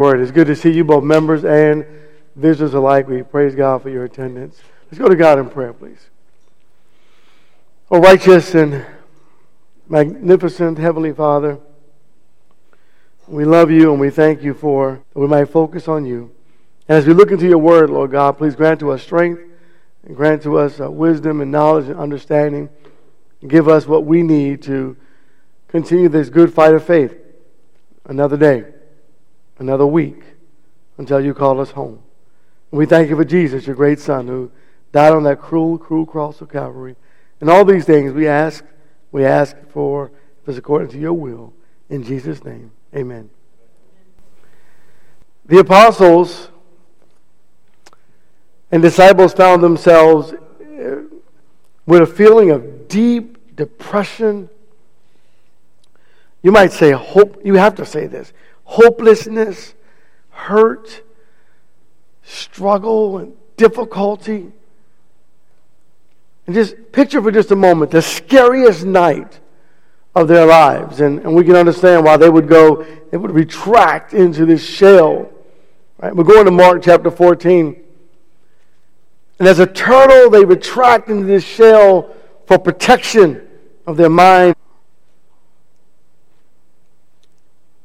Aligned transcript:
Word. 0.00 0.20
It's 0.20 0.30
good 0.30 0.46
to 0.46 0.56
see 0.56 0.70
you, 0.70 0.82
both 0.82 1.04
members 1.04 1.44
and 1.44 1.84
visitors 2.34 2.72
alike. 2.72 3.06
We 3.06 3.22
praise 3.22 3.54
God 3.54 3.82
for 3.82 3.90
your 3.90 4.04
attendance. 4.04 4.58
Let's 4.86 4.98
go 4.98 5.10
to 5.10 5.14
God 5.14 5.38
in 5.38 5.50
prayer, 5.50 5.74
please. 5.74 6.08
Oh, 7.90 8.00
righteous 8.00 8.54
and 8.54 8.86
magnificent 9.90 10.78
Heavenly 10.78 11.12
Father, 11.12 11.58
we 13.28 13.44
love 13.44 13.70
you 13.70 13.90
and 13.92 14.00
we 14.00 14.08
thank 14.08 14.42
you 14.42 14.54
for 14.54 15.02
that 15.12 15.20
we 15.20 15.26
might 15.26 15.50
focus 15.50 15.86
on 15.86 16.06
you. 16.06 16.34
And 16.88 16.96
as 16.96 17.06
we 17.06 17.12
look 17.12 17.30
into 17.30 17.46
your 17.46 17.58
word, 17.58 17.90
Lord 17.90 18.10
God, 18.10 18.38
please 18.38 18.56
grant 18.56 18.80
to 18.80 18.92
us 18.92 19.02
strength 19.02 19.42
and 20.04 20.16
grant 20.16 20.42
to 20.44 20.56
us 20.56 20.80
uh, 20.80 20.90
wisdom 20.90 21.42
and 21.42 21.52
knowledge 21.52 21.90
and 21.90 22.00
understanding. 22.00 22.70
And 23.42 23.50
give 23.50 23.68
us 23.68 23.86
what 23.86 24.06
we 24.06 24.22
need 24.22 24.62
to 24.62 24.96
continue 25.68 26.08
this 26.08 26.30
good 26.30 26.54
fight 26.54 26.72
of 26.72 26.86
faith 26.86 27.14
another 28.06 28.38
day 28.38 28.64
another 29.60 29.86
week 29.86 30.22
until 30.98 31.20
you 31.20 31.34
call 31.34 31.60
us 31.60 31.70
home. 31.70 32.02
And 32.72 32.78
we 32.78 32.86
thank 32.86 33.10
you 33.10 33.16
for 33.16 33.24
Jesus, 33.24 33.66
your 33.66 33.76
great 33.76 34.00
Son, 34.00 34.26
who 34.26 34.50
died 34.90 35.12
on 35.12 35.22
that 35.24 35.38
cruel, 35.38 35.78
cruel 35.78 36.06
cross 36.06 36.40
of 36.40 36.50
Calvary. 36.50 36.96
And 37.40 37.48
all 37.48 37.64
these 37.64 37.84
things 37.84 38.12
we 38.12 38.26
ask, 38.26 38.64
we 39.12 39.24
ask 39.24 39.56
for, 39.68 40.10
if 40.46 40.56
according 40.56 40.88
to 40.90 40.98
your 40.98 41.12
will. 41.12 41.52
In 41.88 42.02
Jesus' 42.02 42.44
name, 42.44 42.72
amen. 42.94 43.30
The 45.46 45.58
apostles 45.58 46.48
and 48.72 48.82
disciples 48.82 49.32
found 49.32 49.62
themselves 49.62 50.32
uh, 50.32 51.02
with 51.86 52.02
a 52.02 52.06
feeling 52.06 52.50
of 52.50 52.88
deep 52.88 53.56
depression. 53.56 54.48
You 56.42 56.52
might 56.52 56.72
say 56.72 56.92
hope. 56.92 57.40
You 57.44 57.54
have 57.56 57.74
to 57.76 57.84
say 57.84 58.06
this 58.06 58.32
hopelessness, 58.70 59.74
hurt, 60.30 61.02
struggle, 62.22 63.18
and 63.18 63.32
difficulty. 63.56 64.52
And 66.46 66.54
just 66.54 66.76
picture 66.92 67.20
for 67.20 67.32
just 67.32 67.50
a 67.50 67.56
moment 67.56 67.90
the 67.90 68.00
scariest 68.00 68.84
night 68.84 69.40
of 70.14 70.28
their 70.28 70.46
lives. 70.46 71.00
And, 71.00 71.18
and 71.18 71.34
we 71.34 71.42
can 71.42 71.56
understand 71.56 72.04
why 72.04 72.16
they 72.16 72.30
would 72.30 72.46
go, 72.46 72.86
they 73.10 73.16
would 73.16 73.32
retract 73.32 74.14
into 74.14 74.46
this 74.46 74.64
shell. 74.64 75.28
Right? 75.98 76.14
We're 76.14 76.22
going 76.22 76.44
to 76.44 76.52
Mark 76.52 76.84
chapter 76.84 77.10
14. 77.10 77.76
And 79.40 79.48
as 79.48 79.58
a 79.58 79.66
turtle, 79.66 80.30
they 80.30 80.44
retract 80.44 81.08
into 81.08 81.26
this 81.26 81.42
shell 81.42 82.14
for 82.46 82.56
protection 82.56 83.48
of 83.88 83.96
their 83.96 84.10
mind 84.10 84.54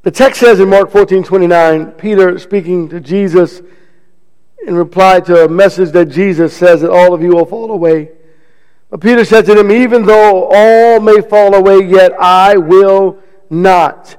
The 0.05 0.11
text 0.11 0.39
says 0.39 0.59
in 0.59 0.69
Mark 0.69 0.91
14 0.91 1.23
29, 1.23 1.93
Peter 1.93 2.37
speaking 2.37 2.89
to 2.89 2.99
Jesus 2.99 3.63
in 4.67 4.75
reply 4.75 5.19
to 5.21 5.45
a 5.45 5.49
message 5.49 5.93
that 5.93 6.09
Jesus 6.09 6.55
says 6.55 6.81
that 6.81 6.91
all 6.91 7.15
of 7.15 7.23
you 7.23 7.29
will 7.29 7.47
fall 7.47 7.71
away. 7.71 8.11
But 8.91 9.01
Peter 9.01 9.25
said 9.25 9.47
to 9.47 9.55
them, 9.55 9.71
Even 9.71 10.05
though 10.05 10.47
all 10.51 10.99
may 10.99 11.21
fall 11.21 11.55
away, 11.55 11.87
yet 11.87 12.11
I 12.19 12.55
will 12.55 13.17
not. 13.49 14.15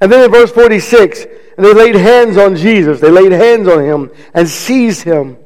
And 0.00 0.12
then 0.12 0.24
in 0.24 0.30
verse 0.30 0.52
46, 0.52 1.24
and 1.56 1.66
they 1.66 1.74
laid 1.74 1.96
hands 1.96 2.36
on 2.36 2.54
Jesus. 2.54 3.00
They 3.00 3.10
laid 3.10 3.32
hands 3.32 3.66
on 3.66 3.82
him 3.84 4.12
and 4.34 4.48
seized 4.48 5.02
him. 5.02 5.36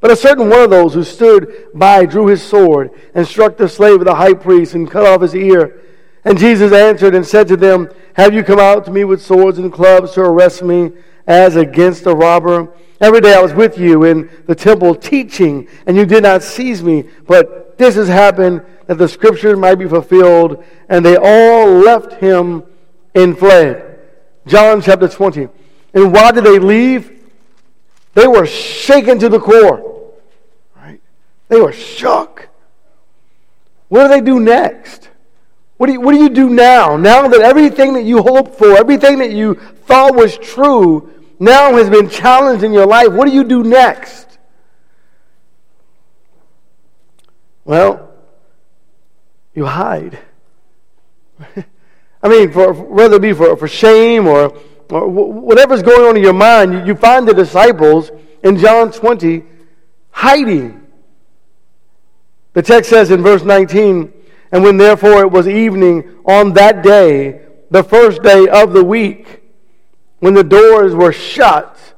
But 0.00 0.10
a 0.10 0.16
certain 0.16 0.50
one 0.50 0.62
of 0.62 0.70
those 0.70 0.92
who 0.92 1.04
stood 1.04 1.68
by 1.72 2.04
drew 2.04 2.26
his 2.26 2.42
sword 2.42 2.90
and 3.14 3.24
struck 3.24 3.56
the 3.56 3.68
slave 3.68 4.00
of 4.00 4.06
the 4.06 4.14
high 4.16 4.34
priest 4.34 4.74
and 4.74 4.90
cut 4.90 5.06
off 5.06 5.22
his 5.22 5.36
ear. 5.36 5.82
And 6.26 6.36
Jesus 6.36 6.72
answered 6.72 7.14
and 7.14 7.24
said 7.24 7.46
to 7.48 7.56
them, 7.56 7.88
Have 8.14 8.34
you 8.34 8.42
come 8.42 8.58
out 8.58 8.84
to 8.86 8.90
me 8.90 9.04
with 9.04 9.22
swords 9.22 9.58
and 9.58 9.72
clubs 9.72 10.12
to 10.14 10.22
arrest 10.22 10.60
me 10.60 10.90
as 11.28 11.54
against 11.54 12.04
a 12.06 12.14
robber? 12.14 12.74
Every 13.00 13.20
day 13.20 13.32
I 13.32 13.40
was 13.40 13.54
with 13.54 13.78
you 13.78 14.02
in 14.02 14.28
the 14.46 14.54
temple 14.56 14.96
teaching, 14.96 15.68
and 15.86 15.96
you 15.96 16.04
did 16.04 16.24
not 16.24 16.42
seize 16.42 16.82
me. 16.82 17.04
But 17.28 17.78
this 17.78 17.94
has 17.94 18.08
happened 18.08 18.62
that 18.88 18.98
the 18.98 19.06
scripture 19.06 19.56
might 19.56 19.76
be 19.76 19.86
fulfilled. 19.86 20.64
And 20.88 21.06
they 21.06 21.16
all 21.16 21.68
left 21.68 22.14
him 22.14 22.64
and 23.14 23.38
fled. 23.38 24.00
John 24.48 24.82
chapter 24.82 25.06
20. 25.06 25.48
And 25.94 26.12
why 26.12 26.32
did 26.32 26.42
they 26.42 26.58
leave? 26.58 27.30
They 28.14 28.26
were 28.26 28.46
shaken 28.46 29.20
to 29.20 29.28
the 29.28 29.38
core. 29.38 30.12
Right? 30.74 31.00
They 31.46 31.60
were 31.60 31.72
shook. 31.72 32.48
What 33.88 34.02
do 34.02 34.08
they 34.08 34.20
do 34.20 34.40
next? 34.40 35.10
What 35.76 35.88
do, 35.88 35.92
you, 35.92 36.00
what 36.00 36.12
do 36.12 36.18
you 36.18 36.30
do 36.30 36.48
now? 36.48 36.96
Now 36.96 37.28
that 37.28 37.40
everything 37.40 37.92
that 37.94 38.04
you 38.04 38.22
hoped 38.22 38.56
for, 38.56 38.76
everything 38.76 39.18
that 39.18 39.32
you 39.32 39.54
thought 39.84 40.14
was 40.14 40.38
true, 40.38 41.12
now 41.38 41.76
has 41.76 41.90
been 41.90 42.08
challenged 42.08 42.64
in 42.64 42.72
your 42.72 42.86
life, 42.86 43.12
what 43.12 43.26
do 43.26 43.34
you 43.34 43.44
do 43.44 43.62
next? 43.62 44.38
Well, 47.64 48.10
you 49.54 49.66
hide. 49.66 50.18
I 52.22 52.28
mean, 52.28 52.52
for, 52.52 52.72
whether 52.72 53.16
it 53.16 53.22
be 53.22 53.32
for, 53.32 53.56
for 53.56 53.68
shame 53.68 54.26
or, 54.26 54.56
or 54.90 55.08
whatever's 55.08 55.82
going 55.82 56.08
on 56.08 56.16
in 56.16 56.22
your 56.22 56.32
mind, 56.32 56.72
you, 56.72 56.84
you 56.86 56.94
find 56.94 57.28
the 57.28 57.34
disciples 57.34 58.10
in 58.42 58.56
John 58.56 58.92
20 58.92 59.44
hiding. 60.10 60.86
The 62.54 62.62
text 62.62 62.88
says 62.88 63.10
in 63.10 63.22
verse 63.22 63.42
19, 63.42 64.12
and 64.52 64.62
when 64.62 64.76
therefore 64.76 65.22
it 65.22 65.30
was 65.30 65.48
evening 65.48 66.18
on 66.24 66.52
that 66.54 66.82
day, 66.82 67.42
the 67.70 67.82
first 67.82 68.22
day 68.22 68.46
of 68.48 68.72
the 68.72 68.84
week, 68.84 69.42
when 70.20 70.34
the 70.34 70.44
doors 70.44 70.94
were 70.94 71.12
shut 71.12 71.94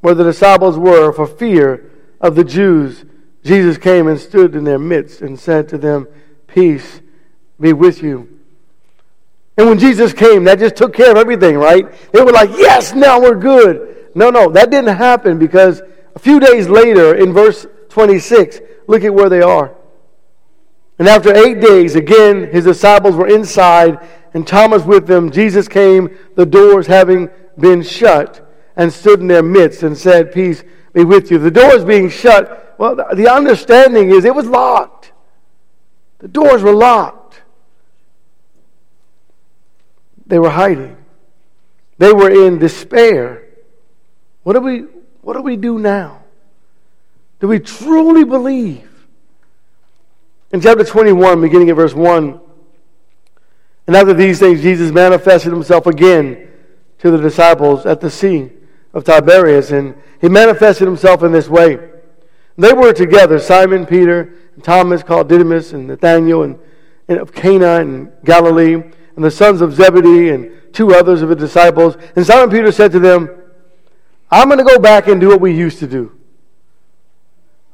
where 0.00 0.14
the 0.14 0.24
disciples 0.24 0.78
were 0.78 1.12
for 1.12 1.26
fear 1.26 1.90
of 2.20 2.34
the 2.34 2.44
Jews, 2.44 3.04
Jesus 3.42 3.78
came 3.78 4.08
and 4.08 4.18
stood 4.20 4.54
in 4.54 4.64
their 4.64 4.78
midst 4.78 5.20
and 5.20 5.38
said 5.38 5.68
to 5.68 5.78
them, 5.78 6.08
Peace 6.46 7.00
be 7.60 7.72
with 7.72 8.02
you. 8.02 8.40
And 9.58 9.68
when 9.68 9.78
Jesus 9.78 10.12
came, 10.12 10.44
that 10.44 10.58
just 10.58 10.76
took 10.76 10.94
care 10.94 11.10
of 11.10 11.16
everything, 11.16 11.56
right? 11.56 11.86
They 12.12 12.22
were 12.22 12.32
like, 12.32 12.50
Yes, 12.50 12.94
now 12.94 13.20
we're 13.20 13.36
good. 13.36 14.10
No, 14.14 14.30
no, 14.30 14.50
that 14.50 14.70
didn't 14.70 14.96
happen 14.96 15.38
because 15.38 15.82
a 16.14 16.18
few 16.18 16.40
days 16.40 16.68
later, 16.68 17.14
in 17.14 17.32
verse 17.32 17.66
26, 17.90 18.60
look 18.86 19.04
at 19.04 19.12
where 19.12 19.28
they 19.28 19.42
are. 19.42 19.74
And 20.98 21.08
after 21.08 21.34
eight 21.34 21.60
days, 21.60 21.94
again, 21.94 22.50
his 22.50 22.64
disciples 22.64 23.16
were 23.16 23.28
inside, 23.28 23.98
and 24.32 24.46
Thomas 24.46 24.84
with 24.84 25.06
them. 25.06 25.30
Jesus 25.30 25.68
came, 25.68 26.16
the 26.36 26.46
doors 26.46 26.86
having 26.86 27.28
been 27.58 27.82
shut, 27.82 28.42
and 28.76 28.92
stood 28.92 29.20
in 29.20 29.26
their 29.26 29.42
midst 29.42 29.82
and 29.82 29.96
said, 29.96 30.32
Peace 30.32 30.62
be 30.92 31.04
with 31.04 31.30
you. 31.30 31.38
The 31.38 31.50
doors 31.50 31.84
being 31.84 32.08
shut, 32.08 32.74
well, 32.78 32.96
the 32.96 33.30
understanding 33.32 34.10
is 34.10 34.24
it 34.24 34.34
was 34.34 34.46
locked. 34.46 35.12
The 36.18 36.28
doors 36.28 36.62
were 36.62 36.74
locked. 36.74 37.42
They 40.26 40.38
were 40.38 40.50
hiding. 40.50 40.96
They 41.98 42.12
were 42.12 42.30
in 42.30 42.58
despair. 42.58 43.42
What 44.42 44.54
do 44.54 44.60
we, 44.60 44.80
what 45.20 45.34
do, 45.34 45.42
we 45.42 45.56
do 45.56 45.78
now? 45.78 46.22
Do 47.40 47.48
we 47.48 47.58
truly 47.58 48.24
believe 48.24 48.85
in 50.52 50.60
chapter 50.60 50.84
21, 50.84 51.40
beginning 51.40 51.70
at 51.70 51.76
verse 51.76 51.94
1, 51.94 52.40
and 53.86 53.96
after 53.96 54.14
these 54.14 54.38
things, 54.38 54.62
Jesus 54.62 54.92
manifested 54.92 55.52
himself 55.52 55.86
again 55.86 56.48
to 56.98 57.10
the 57.10 57.18
disciples 57.18 57.86
at 57.86 58.00
the 58.00 58.10
Sea 58.10 58.50
of 58.92 59.04
Tiberias, 59.04 59.70
and 59.70 59.94
he 60.20 60.28
manifested 60.28 60.86
himself 60.86 61.22
in 61.22 61.32
this 61.32 61.48
way. 61.48 61.78
They 62.58 62.72
were 62.72 62.92
together, 62.92 63.38
Simon, 63.38 63.86
Peter, 63.86 64.34
and 64.54 64.64
Thomas, 64.64 65.02
called 65.02 65.28
Didymus, 65.28 65.72
and 65.72 65.86
Nathanael, 65.86 66.42
and, 66.42 66.58
and 67.06 67.18
of 67.18 67.32
Cana 67.32 67.80
and 67.80 68.10
Galilee, 68.24 68.74
and 68.74 69.24
the 69.24 69.30
sons 69.30 69.60
of 69.60 69.74
Zebedee, 69.74 70.30
and 70.30 70.50
two 70.72 70.94
others 70.94 71.22
of 71.22 71.28
the 71.28 71.36
disciples. 71.36 71.96
And 72.16 72.26
Simon 72.26 72.50
Peter 72.50 72.72
said 72.72 72.92
to 72.92 72.98
them, 72.98 73.28
I'm 74.30 74.48
going 74.48 74.58
to 74.58 74.64
go 74.64 74.78
back 74.78 75.06
and 75.06 75.20
do 75.20 75.28
what 75.28 75.40
we 75.40 75.54
used 75.54 75.78
to 75.80 75.86
do. 75.86 76.12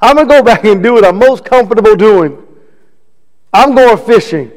I'm 0.00 0.16
going 0.16 0.28
to 0.28 0.34
go 0.34 0.42
back 0.42 0.64
and 0.64 0.82
do 0.82 0.94
what 0.94 1.04
I'm 1.04 1.16
most 1.16 1.44
comfortable 1.44 1.96
doing. 1.96 2.42
I'm 3.52 3.74
going 3.74 3.98
fishing. 3.98 4.50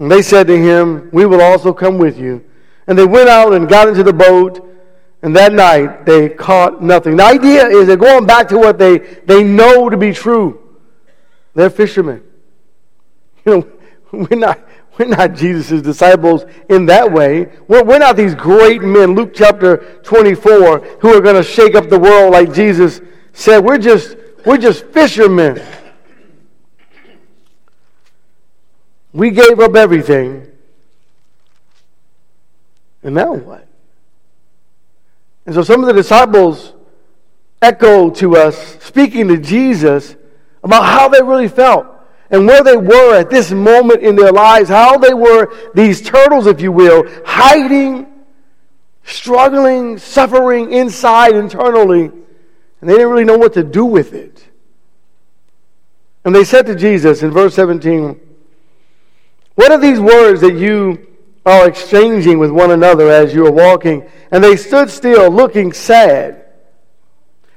And 0.00 0.10
they 0.10 0.22
said 0.22 0.46
to 0.48 0.56
him, 0.56 1.10
We 1.12 1.26
will 1.26 1.42
also 1.42 1.72
come 1.72 1.98
with 1.98 2.18
you. 2.18 2.44
And 2.86 2.98
they 2.98 3.06
went 3.06 3.28
out 3.28 3.52
and 3.52 3.68
got 3.68 3.88
into 3.88 4.02
the 4.02 4.12
boat, 4.12 4.66
and 5.22 5.36
that 5.36 5.52
night 5.52 6.06
they 6.06 6.30
caught 6.30 6.82
nothing. 6.82 7.16
The 7.16 7.24
idea 7.24 7.66
is 7.66 7.86
they're 7.86 7.96
going 7.96 8.26
back 8.26 8.48
to 8.48 8.58
what 8.58 8.78
they, 8.78 8.98
they 8.98 9.44
know 9.44 9.88
to 9.88 9.96
be 9.96 10.12
true. 10.12 10.76
They're 11.54 11.70
fishermen. 11.70 12.24
You 13.46 13.56
know, 13.56 13.72
we're 14.12 14.38
not, 14.38 14.60
we're 14.98 15.06
not 15.06 15.34
Jesus' 15.34 15.80
disciples 15.80 16.44
in 16.68 16.84
that 16.86 17.10
way. 17.10 17.50
We're, 17.68 17.82
we're 17.82 17.98
not 17.98 18.18
these 18.18 18.34
great 18.34 18.82
men, 18.82 19.14
Luke 19.14 19.32
chapter 19.34 19.98
24, 20.02 20.80
who 21.00 21.16
are 21.16 21.22
going 21.22 21.36
to 21.36 21.42
shake 21.42 21.74
up 21.74 21.88
the 21.88 21.98
world 21.98 22.32
like 22.32 22.52
Jesus 22.52 23.00
said. 23.32 23.64
We're 23.64 23.78
just, 23.78 24.14
we're 24.44 24.58
just 24.58 24.84
fishermen. 24.88 25.62
We 29.12 29.30
gave 29.30 29.58
up 29.58 29.74
everything 29.74 30.50
And 33.02 33.14
now 33.14 33.34
what? 33.34 33.66
And 35.46 35.54
so 35.54 35.62
some 35.62 35.80
of 35.80 35.86
the 35.86 35.92
disciples 35.92 36.74
echo 37.62 38.10
to 38.10 38.36
us, 38.36 38.82
speaking 38.82 39.28
to 39.28 39.38
Jesus, 39.38 40.16
about 40.62 40.84
how 40.84 41.08
they 41.08 41.22
really 41.22 41.48
felt 41.48 41.86
and 42.30 42.46
where 42.46 42.62
they 42.62 42.76
were 42.76 43.16
at 43.16 43.30
this 43.30 43.50
moment 43.50 44.02
in 44.02 44.14
their 44.16 44.32
lives, 44.32 44.68
how 44.68 44.98
they 44.98 45.14
were 45.14 45.52
these 45.74 46.00
turtles, 46.00 46.46
if 46.46 46.60
you 46.60 46.70
will, 46.70 47.04
hiding, 47.24 48.06
struggling, 49.02 49.98
suffering 49.98 50.72
inside 50.72 51.34
internally, 51.34 52.04
and 52.04 52.88
they 52.88 52.94
didn't 52.94 53.08
really 53.08 53.24
know 53.24 53.38
what 53.38 53.54
to 53.54 53.64
do 53.64 53.84
with 53.84 54.12
it. 54.12 54.46
And 56.24 56.34
they 56.34 56.44
said 56.44 56.66
to 56.66 56.76
Jesus 56.76 57.22
in 57.22 57.30
verse 57.30 57.54
17, 57.54 58.20
What 59.60 59.72
are 59.72 59.78
these 59.78 60.00
words 60.00 60.40
that 60.40 60.54
you 60.54 61.06
are 61.44 61.68
exchanging 61.68 62.38
with 62.38 62.50
one 62.50 62.70
another 62.70 63.10
as 63.10 63.34
you 63.34 63.46
are 63.46 63.52
walking? 63.52 64.08
And 64.30 64.42
they 64.42 64.56
stood 64.56 64.88
still, 64.88 65.30
looking 65.30 65.74
sad. 65.74 66.46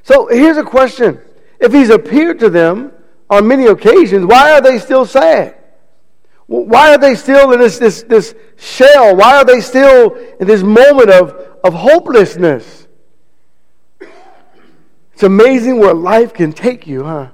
So 0.03 0.27
here's 0.27 0.57
a 0.57 0.65
question. 0.65 1.21
If 1.61 1.71
he's 1.71 1.89
appeared 1.89 2.39
to 2.39 2.49
them 2.49 2.91
on 3.29 3.47
many 3.47 3.67
occasions, 3.67 4.25
why 4.25 4.51
are 4.51 4.59
they 4.59 4.79
still 4.79 5.05
sad? 5.05 5.55
Why 6.47 6.93
are 6.93 6.97
they 6.97 7.15
still 7.15 7.53
in 7.53 7.61
this, 7.61 7.79
this, 7.79 8.03
this 8.03 8.35
shell? 8.57 9.15
Why 9.15 9.37
are 9.37 9.45
they 9.45 9.61
still 9.61 10.13
in 10.41 10.45
this 10.45 10.61
moment 10.61 11.09
of, 11.09 11.29
of 11.63 11.73
hopelessness? 11.73 12.85
It's 15.13 15.23
amazing 15.23 15.79
where 15.79 15.93
life 15.93 16.33
can 16.33 16.51
take 16.51 16.85
you, 16.85 17.05
huh? 17.05 17.29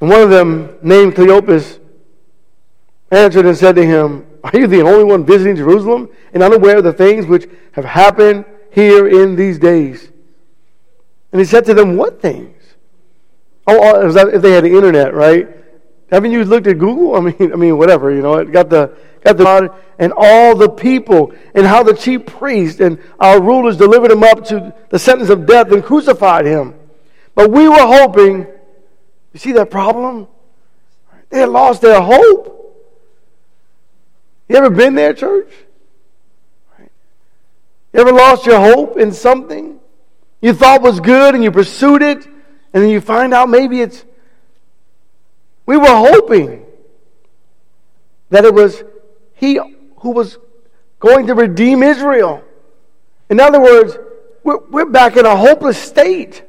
And 0.00 0.10
one 0.10 0.20
of 0.20 0.30
them, 0.30 0.78
named 0.82 1.14
Cleopas, 1.14 1.80
answered 3.10 3.46
and 3.46 3.56
said 3.56 3.74
to 3.76 3.84
him, 3.84 4.26
Are 4.44 4.58
you 4.58 4.66
the 4.66 4.82
only 4.82 5.04
one 5.04 5.24
visiting 5.24 5.56
Jerusalem 5.56 6.08
and 6.32 6.42
unaware 6.42 6.78
of 6.78 6.84
the 6.84 6.92
things 6.92 7.26
which 7.26 7.48
have 7.72 7.84
happened 7.84 8.44
here 8.70 9.08
in 9.08 9.34
these 9.34 9.58
days? 9.58 10.10
And 11.32 11.40
he 11.40 11.44
said 11.44 11.64
to 11.66 11.74
them, 11.74 11.96
What 11.96 12.22
things? 12.22 12.54
Oh, 13.66 13.78
oh 13.80 14.28
if 14.28 14.42
they 14.42 14.52
had 14.52 14.64
the 14.64 14.74
internet, 14.74 15.14
right? 15.14 15.48
Haven't 16.10 16.30
you 16.30 16.44
looked 16.44 16.66
at 16.66 16.78
Google? 16.78 17.16
I 17.16 17.20
mean, 17.20 17.52
I 17.52 17.56
mean, 17.56 17.76
whatever, 17.76 18.10
you 18.10 18.22
know, 18.22 18.34
it 18.34 18.52
got 18.52 18.70
the 18.70 18.96
got 19.24 19.36
the 19.36 19.74
and 19.98 20.12
all 20.16 20.54
the 20.54 20.68
people, 20.68 21.34
and 21.54 21.66
how 21.66 21.82
the 21.82 21.92
chief 21.92 22.24
priest 22.24 22.80
and 22.80 23.00
our 23.18 23.40
rulers 23.40 23.76
delivered 23.76 24.12
him 24.12 24.22
up 24.22 24.44
to 24.46 24.72
the 24.90 24.98
sentence 24.98 25.28
of 25.28 25.44
death 25.44 25.72
and 25.72 25.82
crucified 25.82 26.46
him. 26.46 26.74
But 27.34 27.50
we 27.50 27.68
were 27.68 27.86
hoping 27.86 28.46
you 29.32 29.38
see 29.38 29.52
that 29.52 29.70
problem? 29.70 30.28
They 31.30 31.40
had 31.40 31.50
lost 31.50 31.82
their 31.82 32.00
hope. 32.00 32.54
You 34.48 34.56
ever 34.56 34.70
been 34.70 34.94
there, 34.94 35.12
church? 35.12 35.52
You 36.78 38.00
ever 38.00 38.12
lost 38.12 38.46
your 38.46 38.60
hope 38.60 38.98
in 38.98 39.12
something 39.12 39.78
you 40.40 40.52
thought 40.52 40.82
was 40.82 41.00
good 41.00 41.34
and 41.34 41.42
you 41.42 41.50
pursued 41.50 42.02
it, 42.02 42.24
and 42.26 42.82
then 42.82 42.90
you 42.90 43.00
find 43.00 43.34
out 43.34 43.48
maybe 43.48 43.80
it's. 43.80 44.04
We 45.66 45.76
were 45.76 45.86
hoping 45.86 46.64
that 48.30 48.44
it 48.44 48.54
was 48.54 48.82
He 49.34 49.58
who 49.98 50.10
was 50.10 50.38
going 51.00 51.26
to 51.26 51.34
redeem 51.34 51.82
Israel. 51.82 52.42
In 53.28 53.40
other 53.40 53.60
words, 53.60 53.96
we're, 54.44 54.58
we're 54.68 54.86
back 54.86 55.16
in 55.16 55.26
a 55.26 55.36
hopeless 55.36 55.76
state. 55.76 56.42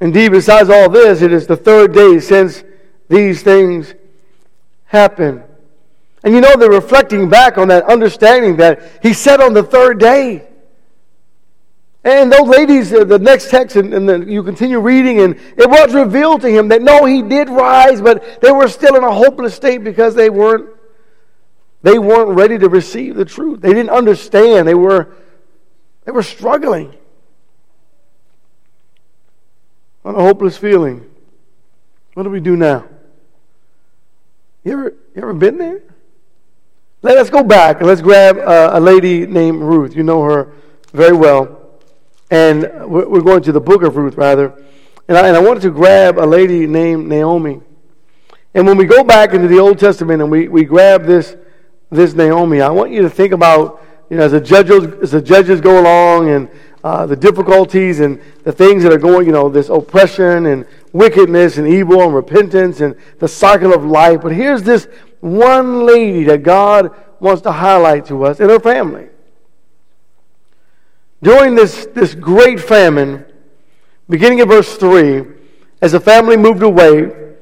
Indeed, 0.00 0.32
besides 0.32 0.70
all 0.70 0.88
this, 0.88 1.20
it 1.20 1.32
is 1.32 1.46
the 1.46 1.56
third 1.56 1.92
day 1.92 2.20
since 2.20 2.64
these 3.08 3.42
things 3.42 3.94
happened. 4.86 5.42
And 6.24 6.34
you 6.34 6.40
know, 6.40 6.56
they're 6.56 6.70
reflecting 6.70 7.28
back 7.28 7.58
on 7.58 7.68
that 7.68 7.84
understanding 7.84 8.56
that 8.56 8.80
he 9.02 9.12
said 9.12 9.40
on 9.40 9.52
the 9.52 9.62
third 9.62 9.98
day. 9.98 10.46
And 12.02 12.32
those 12.32 12.48
ladies, 12.48 12.92
uh, 12.94 13.04
the 13.04 13.18
next 13.18 13.50
text, 13.50 13.76
and, 13.76 13.92
and 13.92 14.30
you 14.30 14.42
continue 14.42 14.80
reading, 14.80 15.20
and 15.20 15.34
it 15.58 15.68
was 15.68 15.92
revealed 15.92 16.40
to 16.42 16.48
him 16.48 16.68
that 16.68 16.80
no, 16.80 17.04
he 17.04 17.20
did 17.20 17.50
rise, 17.50 18.00
but 18.00 18.40
they 18.40 18.50
were 18.50 18.68
still 18.68 18.96
in 18.96 19.04
a 19.04 19.12
hopeless 19.12 19.54
state 19.54 19.84
because 19.84 20.14
they 20.14 20.30
weren't, 20.30 20.70
they 21.82 21.98
weren't 21.98 22.30
ready 22.30 22.56
to 22.56 22.70
receive 22.70 23.16
the 23.16 23.26
truth. 23.26 23.60
They 23.60 23.74
didn't 23.74 23.90
understand. 23.90 24.66
They 24.66 24.74
were, 24.74 25.14
they 26.06 26.12
were 26.12 26.22
struggling 26.22 26.94
on 30.04 30.14
a 30.14 30.20
hopeless 30.20 30.56
feeling. 30.56 31.08
What 32.14 32.24
do 32.24 32.30
we 32.30 32.40
do 32.40 32.56
now? 32.56 32.86
You 34.64 34.72
ever, 34.72 34.94
you 35.14 35.22
ever 35.22 35.34
been 35.34 35.58
there? 35.58 35.82
Let 37.02 37.16
us 37.16 37.30
go 37.30 37.42
back 37.42 37.78
and 37.78 37.86
let's 37.86 38.02
grab 38.02 38.36
uh, 38.38 38.70
a 38.74 38.80
lady 38.80 39.26
named 39.26 39.62
Ruth. 39.62 39.96
You 39.96 40.02
know 40.02 40.22
her 40.22 40.52
very 40.92 41.16
well. 41.16 41.56
And 42.30 42.62
we're 42.86 43.22
going 43.22 43.42
to 43.42 43.52
the 43.52 43.60
book 43.60 43.82
of 43.82 43.96
Ruth, 43.96 44.16
rather. 44.16 44.52
And 45.08 45.18
I, 45.18 45.26
and 45.26 45.36
I 45.36 45.40
wanted 45.40 45.62
to 45.62 45.70
grab 45.70 46.18
a 46.18 46.26
lady 46.26 46.66
named 46.66 47.08
Naomi. 47.08 47.60
And 48.54 48.66
when 48.66 48.76
we 48.76 48.84
go 48.84 49.02
back 49.02 49.32
into 49.32 49.48
the 49.48 49.58
Old 49.58 49.78
Testament 49.78 50.22
and 50.22 50.30
we, 50.30 50.48
we 50.48 50.64
grab 50.64 51.04
this, 51.04 51.36
this 51.90 52.14
Naomi, 52.14 52.60
I 52.60 52.68
want 52.70 52.92
you 52.92 53.02
to 53.02 53.10
think 53.10 53.32
about, 53.32 53.82
you 54.10 54.16
know, 54.16 54.24
as 54.24 54.32
the 54.32 54.40
judges, 54.40 54.84
as 55.02 55.10
the 55.10 55.22
judges 55.22 55.60
go 55.60 55.80
along 55.80 56.30
and 56.30 56.48
uh, 56.82 57.06
the 57.06 57.16
difficulties 57.16 58.00
and 58.00 58.20
the 58.44 58.52
things 58.52 58.82
that 58.82 58.92
are 58.92 58.98
going, 58.98 59.26
you 59.26 59.32
know, 59.32 59.48
this 59.48 59.68
oppression 59.68 60.46
and 60.46 60.66
wickedness 60.92 61.58
and 61.58 61.68
evil 61.68 62.02
and 62.02 62.14
repentance 62.14 62.80
and 62.80 62.96
the 63.18 63.28
cycle 63.28 63.74
of 63.74 63.84
life. 63.84 64.22
But 64.22 64.32
here's 64.32 64.62
this 64.62 64.88
one 65.20 65.84
lady 65.84 66.24
that 66.24 66.42
God 66.42 66.94
wants 67.20 67.42
to 67.42 67.52
highlight 67.52 68.06
to 68.06 68.24
us 68.24 68.40
and 68.40 68.50
her 68.50 68.60
family. 68.60 69.08
During 71.22 71.54
this, 71.54 71.86
this 71.86 72.14
great 72.14 72.58
famine, 72.58 73.26
beginning 74.08 74.38
in 74.38 74.48
verse 74.48 74.76
3, 74.76 75.24
as 75.82 75.92
the 75.92 76.00
family 76.00 76.36
moved 76.36 76.62
away, 76.62 77.34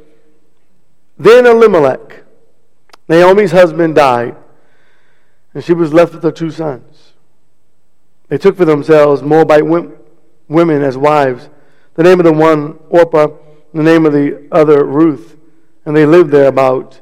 then 1.17 1.47
Elimelech, 1.47 2.25
Naomi's 3.09 3.53
husband, 3.53 3.95
died, 3.95 4.37
and 5.55 5.65
she 5.65 5.73
was 5.73 5.93
left 5.93 6.15
with 6.15 6.23
her 6.25 6.33
two 6.33 6.51
sons. 6.51 6.98
They 8.29 8.39
took 8.39 8.57
for 8.57 8.65
themselves 8.65 9.23
Moabite 9.23 9.67
women 9.67 10.83
as 10.83 10.97
wives. 10.97 11.49
The 11.95 12.03
name 12.03 12.21
of 12.21 12.25
the 12.25 12.33
one, 12.33 12.79
Orpah, 12.91 13.29
the 13.73 13.83
name 13.83 14.07
of 14.07 14.13
the 14.13 14.47
other, 14.53 14.85
Ruth. 14.85 15.37
And 15.85 15.97
they 15.97 16.07
lived 16.07 16.31
there 16.31 16.49
about 16.49 17.01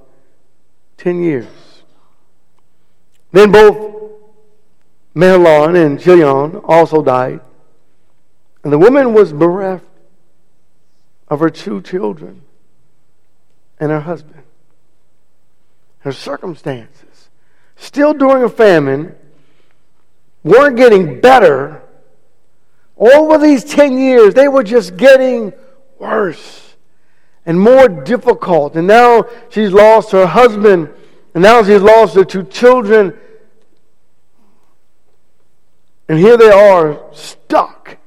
10 0.99 1.23
years. 1.23 1.47
Then 3.33 3.51
both 3.51 4.13
Mahlon 5.15 5.77
and 5.77 6.01
Chilion 6.01 6.57
also 6.65 7.03
died. 7.03 7.41
And 8.63 8.73
the 8.73 8.79
woman 8.79 9.13
was 9.13 9.33
bereft 9.33 9.85
of 11.29 11.41
her 11.41 11.51
two 11.51 11.83
children 11.83 12.43
and 13.79 13.91
her 13.91 14.01
husband. 14.01 14.43
Her 16.01 16.13
circumstances. 16.13 17.29
Still 17.77 18.15
during 18.15 18.43
a 18.43 18.49
famine, 18.49 19.17
weren't 20.47 20.77
getting 20.77 21.21
better. 21.21 21.83
Over 22.97 23.37
these 23.39 23.65
10 23.65 23.99
years, 23.99 24.33
they 24.33 24.49
were 24.49 24.63
just 24.63 24.97
getting 24.97 25.53
worse 25.99 26.77
and 27.45 27.61
more 27.61 27.89
difficult. 27.89 28.75
And 28.77 28.87
now 28.87 29.27
she's 29.51 29.73
lost 29.73 30.13
her 30.13 30.27
husband, 30.27 30.89
and 31.35 31.43
now 31.43 31.63
she's 31.63 31.83
lost 31.83 32.15
her 32.15 32.25
two 32.25 32.45
children. 32.45 33.13
And 36.09 36.19
here 36.19 36.37
they 36.37 36.51
are, 36.51 37.01
stuck. 37.13 37.99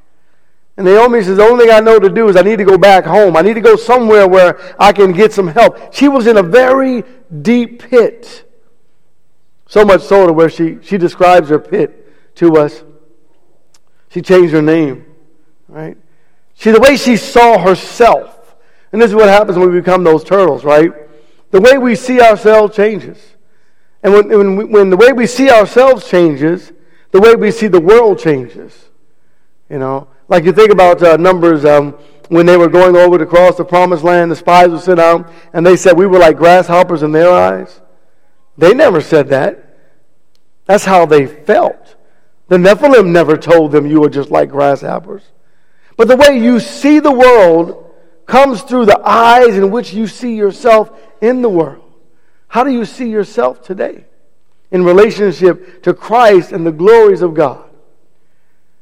And 0.77 0.85
Naomi 0.85 1.21
says, 1.21 1.37
The 1.37 1.43
only 1.43 1.65
thing 1.65 1.73
I 1.73 1.81
know 1.81 1.99
to 1.99 2.09
do 2.09 2.29
is 2.29 2.37
I 2.37 2.41
need 2.41 2.57
to 2.57 2.63
go 2.63 2.77
back 2.77 3.03
home. 3.03 3.35
I 3.35 3.41
need 3.41 3.55
to 3.55 3.61
go 3.61 3.75
somewhere 3.75 4.27
where 4.27 4.75
I 4.79 4.93
can 4.93 5.11
get 5.11 5.33
some 5.33 5.49
help. 5.49 5.93
She 5.93 6.07
was 6.07 6.25
in 6.25 6.37
a 6.37 6.43
very 6.43 7.03
deep 7.41 7.83
pit. 7.89 8.49
So 9.67 9.83
much 9.83 10.01
so 10.01 10.25
to 10.25 10.33
where 10.33 10.49
she, 10.49 10.79
she 10.81 10.97
describes 10.97 11.49
her 11.49 11.59
pit 11.59 11.98
to 12.39 12.57
us. 12.57 12.83
She 14.09 14.21
changed 14.21 14.53
her 14.53 14.61
name, 14.61 15.05
right? 15.67 15.97
See, 16.55 16.71
the 16.71 16.79
way 16.79 16.97
she 16.97 17.15
saw 17.15 17.59
herself, 17.59 18.55
and 18.91 19.01
this 19.01 19.09
is 19.09 19.15
what 19.15 19.29
happens 19.29 19.57
when 19.57 19.71
we 19.71 19.79
become 19.79 20.03
those 20.03 20.23
turtles, 20.23 20.63
right? 20.63 20.91
The 21.51 21.61
way 21.61 21.77
we 21.77 21.95
see 21.95 22.19
ourselves 22.21 22.75
changes. 22.75 23.35
And 24.01 24.13
when, 24.13 24.29
when, 24.29 24.71
when 24.71 24.89
the 24.89 24.97
way 24.97 25.11
we 25.11 25.27
see 25.27 25.49
ourselves 25.49 26.09
changes, 26.09 26.71
the 27.11 27.19
way 27.19 27.35
we 27.35 27.51
see 27.51 27.67
the 27.67 27.81
world 27.81 28.19
changes. 28.19 28.89
You 29.69 29.79
know, 29.79 30.07
like 30.27 30.45
you 30.45 30.53
think 30.53 30.71
about 30.71 31.03
uh, 31.03 31.17
Numbers 31.17 31.65
um, 31.65 31.91
when 32.29 32.45
they 32.45 32.57
were 32.57 32.69
going 32.69 32.95
over 32.95 33.17
to 33.17 33.25
cross 33.25 33.57
the 33.57 33.65
promised 33.65 34.03
land, 34.03 34.31
the 34.31 34.35
spies 34.35 34.69
were 34.69 34.79
sent 34.79 34.99
out, 34.99 35.31
and 35.53 35.65
they 35.65 35.75
said 35.75 35.97
we 35.97 36.07
were 36.07 36.19
like 36.19 36.37
grasshoppers 36.37 37.03
in 37.03 37.11
their 37.11 37.31
eyes. 37.31 37.81
They 38.57 38.73
never 38.73 39.01
said 39.01 39.29
that. 39.29 39.65
That's 40.65 40.85
how 40.85 41.05
they 41.05 41.25
felt. 41.25 41.95
The 42.49 42.57
Nephilim 42.57 43.11
never 43.11 43.37
told 43.37 43.71
them 43.71 43.85
you 43.85 44.01
were 44.01 44.09
just 44.09 44.31
like 44.31 44.49
grasshoppers. 44.49 45.21
But 45.95 46.07
the 46.07 46.17
way 46.17 46.37
you 46.39 46.59
see 46.59 46.99
the 46.99 47.11
world 47.11 47.93
comes 48.25 48.61
through 48.61 48.85
the 48.85 48.99
eyes 49.03 49.55
in 49.55 49.71
which 49.71 49.93
you 49.93 50.07
see 50.07 50.35
yourself 50.35 50.91
in 51.21 51.41
the 51.41 51.49
world. 51.49 51.83
How 52.47 52.63
do 52.63 52.71
you 52.71 52.85
see 52.85 53.09
yourself 53.09 53.61
today 53.61 54.05
in 54.71 54.83
relationship 54.83 55.83
to 55.83 55.93
Christ 55.93 56.51
and 56.51 56.65
the 56.65 56.71
glories 56.71 57.21
of 57.21 57.35
God? 57.35 57.69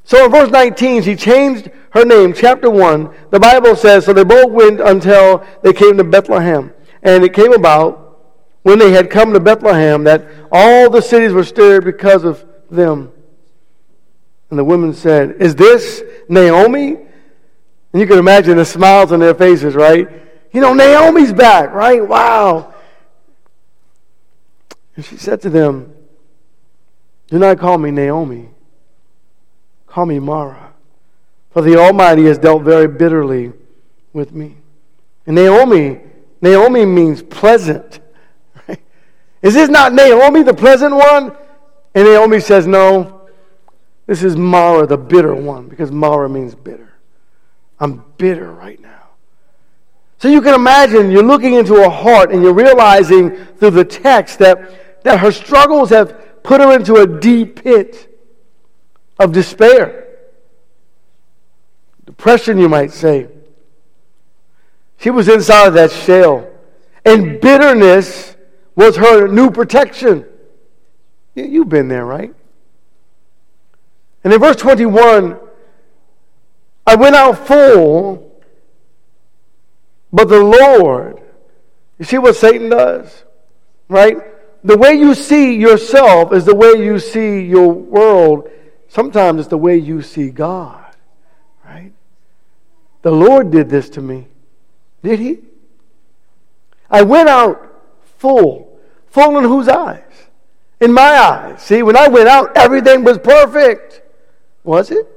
So 0.05 0.23
in 0.23 0.31
verse 0.31 0.49
19, 0.49 1.03
she 1.03 1.17
changed 1.17 1.69
her 1.89 2.05
name. 2.05 2.33
Chapter 2.33 2.69
1, 2.69 3.13
the 3.31 3.39
Bible 3.39 3.75
says, 3.75 4.05
So 4.05 4.13
they 4.13 4.23
both 4.23 4.51
went 4.51 4.79
until 4.79 5.45
they 5.61 5.73
came 5.73 5.97
to 5.97 6.05
Bethlehem. 6.05 6.73
And 7.03 7.23
it 7.25 7.33
came 7.33 7.51
about 7.51 8.21
when 8.63 8.79
they 8.79 8.91
had 8.91 9.09
come 9.09 9.33
to 9.33 9.41
Bethlehem 9.41 10.05
that 10.05 10.25
all 10.51 10.89
the 10.89 11.01
cities 11.01 11.33
were 11.33 11.43
stirred 11.43 11.83
because 11.83 12.23
of 12.23 12.45
them. 12.69 13.11
And 14.49 14.57
the 14.57 14.63
women 14.63 14.93
said, 14.93 15.41
Is 15.41 15.55
this 15.55 16.01
Naomi? 16.29 16.95
And 17.93 18.01
you 18.01 18.07
can 18.07 18.19
imagine 18.19 18.57
the 18.57 18.65
smiles 18.65 19.11
on 19.11 19.19
their 19.19 19.33
faces, 19.33 19.75
right? 19.75 20.07
You 20.51 20.61
know, 20.61 20.73
Naomi's 20.73 21.33
back, 21.33 21.73
right? 21.73 22.05
Wow. 22.05 22.73
And 24.95 25.05
she 25.05 25.17
said 25.17 25.41
to 25.41 25.49
them, 25.49 25.93
Do 27.27 27.39
not 27.39 27.59
call 27.59 27.77
me 27.77 27.91
Naomi 27.91 28.49
Call 29.97 30.05
me 30.05 30.19
Mara. 30.19 30.73
For 31.49 31.63
the 31.63 31.77
Almighty 31.77 32.25
has 32.25 32.37
dealt 32.37 32.61
very 32.61 32.87
bitterly 32.87 33.51
with 34.13 34.31
me. 34.31 34.57
And 35.25 35.35
Naomi, 35.35 36.01
Naomi 36.39 36.85
means 36.85 37.23
pleasant. 37.23 37.99
Right? 38.67 38.79
Is 39.41 39.55
this 39.55 39.69
not 39.69 39.93
Naomi, 39.93 40.43
the 40.43 40.53
pleasant 40.53 40.93
one? 40.93 41.35
And 41.95 42.07
Naomi 42.07 42.39
says, 42.41 42.67
No, 42.67 43.16
this 44.07 44.23
is 44.23 44.37
Mara, 44.37 44.87
the 44.87 44.97
bitter 44.97 45.35
one, 45.35 45.67
because 45.67 45.91
Mara 45.91 46.29
means 46.29 46.55
bitter. 46.55 46.93
I'm 47.79 48.03
bitter 48.17 48.51
right 48.51 48.79
now. 48.81 49.09
So 50.17 50.29
you 50.29 50.41
can 50.41 50.55
imagine 50.55 51.11
you're 51.11 51.21
looking 51.21 51.53
into 51.53 51.75
her 51.75 51.89
heart 51.89 52.31
and 52.31 52.41
you're 52.41 52.53
realizing 52.53 53.35
through 53.35 53.71
the 53.71 53.85
text 53.85 54.39
that, 54.39 55.03
that 55.03 55.19
her 55.19 55.31
struggles 55.31 55.91
have 55.91 56.41
put 56.41 56.61
her 56.61 56.73
into 56.73 56.95
a 56.95 57.05
deep 57.05 57.63
pit 57.63 58.17
of 59.19 59.31
despair. 59.33 60.07
Depression, 62.05 62.57
you 62.57 62.69
might 62.69 62.91
say. 62.91 63.27
She 64.99 65.09
was 65.09 65.27
inside 65.27 65.67
of 65.67 65.73
that 65.75 65.91
shell. 65.91 66.49
And 67.05 67.39
bitterness 67.39 68.35
was 68.75 68.95
her 68.95 69.27
new 69.27 69.51
protection. 69.51 70.25
You've 71.35 71.69
been 71.69 71.89
there, 71.89 72.05
right? 72.05 72.33
And 74.23 74.33
in 74.33 74.39
verse 74.39 74.55
21, 74.55 75.39
I 76.85 76.95
went 76.95 77.15
out 77.15 77.47
full, 77.47 78.41
but 80.11 80.29
the 80.29 80.39
Lord, 80.39 81.21
you 81.99 82.05
see 82.05 82.17
what 82.17 82.35
Satan 82.35 82.69
does, 82.69 83.23
right? 83.87 84.17
The 84.63 84.77
way 84.77 84.93
you 84.93 85.15
see 85.15 85.55
yourself 85.55 86.33
is 86.33 86.45
the 86.45 86.55
way 86.55 86.73
you 86.73 86.99
see 86.99 87.41
your 87.41 87.71
world 87.71 88.49
Sometimes 88.87 89.41
it's 89.41 89.49
the 89.49 89.57
way 89.57 89.77
you 89.77 90.01
see 90.01 90.29
God, 90.29 90.85
right? 91.65 91.91
The 93.01 93.11
Lord 93.11 93.51
did 93.51 93.69
this 93.69 93.89
to 93.91 94.01
me. 94.01 94.27
Did 95.03 95.19
He? 95.19 95.39
I 96.89 97.01
went 97.03 97.29
out 97.29 97.81
full. 98.17 98.79
Full 99.09 99.37
in 99.37 99.43
whose 99.43 99.67
eyes? 99.67 100.03
In 100.79 100.93
my 100.93 101.01
eyes. 101.01 101.61
See, 101.61 101.83
when 101.83 101.97
I 101.97 102.07
went 102.07 102.29
out, 102.29 102.55
everything 102.55 103.03
was 103.03 103.17
perfect. 103.17 104.01
Was 104.67 104.91
it? 104.91 105.07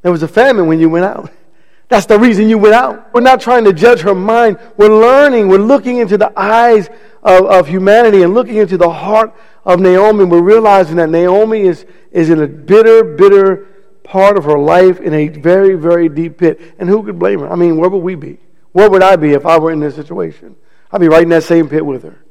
There 0.00 0.10
was 0.10 0.22
a 0.22 0.28
famine 0.28 0.66
when 0.66 0.80
you 0.80 0.88
went 0.88 1.04
out. 1.04 1.30
That's 1.88 2.06
the 2.06 2.18
reason 2.18 2.48
you 2.48 2.56
went 2.56 2.74
out. 2.74 3.12
We're 3.12 3.20
not 3.20 3.38
trying 3.38 3.64
to 3.64 3.72
judge 3.74 4.00
her 4.00 4.14
mind. 4.14 4.58
We're 4.78 4.88
learning. 4.88 5.48
We're 5.48 5.58
looking 5.58 5.98
into 5.98 6.16
the 6.16 6.32
eyes 6.40 6.88
of, 7.22 7.44
of 7.44 7.68
humanity 7.68 8.22
and 8.22 8.32
looking 8.32 8.56
into 8.56 8.78
the 8.78 8.88
heart 8.88 9.34
of 9.64 9.78
Naomi, 9.78 10.24
we're 10.24 10.42
realizing 10.42 10.96
that 10.96 11.10
Naomi 11.10 11.60
is, 11.60 11.84
is 12.10 12.30
in 12.30 12.40
a 12.40 12.46
bitter, 12.46 13.04
bitter 13.04 13.66
part 14.02 14.38
of 14.38 14.44
her 14.44 14.58
life 14.58 14.98
in 15.00 15.12
a 15.12 15.28
very, 15.28 15.74
very 15.74 16.08
deep 16.08 16.38
pit. 16.38 16.60
And 16.78 16.88
who 16.88 17.02
could 17.02 17.18
blame 17.18 17.40
her? 17.40 17.52
I 17.52 17.54
mean, 17.54 17.76
where 17.76 17.90
would 17.90 17.98
we 18.02 18.14
be? 18.14 18.38
Where 18.72 18.90
would 18.90 19.02
I 19.02 19.16
be 19.16 19.32
if 19.32 19.44
I 19.44 19.58
were 19.58 19.70
in 19.70 19.80
this 19.80 19.94
situation? 19.94 20.56
I'd 20.90 21.00
be 21.02 21.08
right 21.08 21.22
in 21.22 21.28
that 21.28 21.44
same 21.44 21.68
pit 21.68 21.84
with 21.84 22.04
her. 22.04 22.24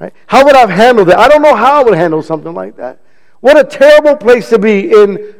Right? 0.00 0.12
How 0.26 0.44
would 0.44 0.56
I 0.56 0.60
have 0.60 0.70
handled 0.70 1.08
that? 1.08 1.18
I 1.18 1.28
don't 1.28 1.42
know 1.42 1.54
how 1.54 1.80
I 1.80 1.84
would 1.84 1.96
handle 1.96 2.20
something 2.20 2.52
like 2.52 2.76
that. 2.78 2.98
What 3.40 3.58
a 3.58 3.64
terrible 3.64 4.16
place 4.16 4.48
to 4.50 4.58
be 4.58 4.90
in 4.90 5.34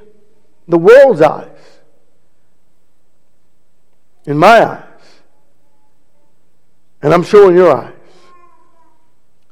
the 0.67 0.79
world's 0.79 1.21
eyes. 1.21 1.49
In 4.27 4.39
my 4.39 4.65
eyes. 4.65 4.85
And 7.03 7.13
I'm 7.15 7.23
sure 7.23 7.51
in 7.51 7.57
your 7.57 7.77
eyes. 7.77 7.95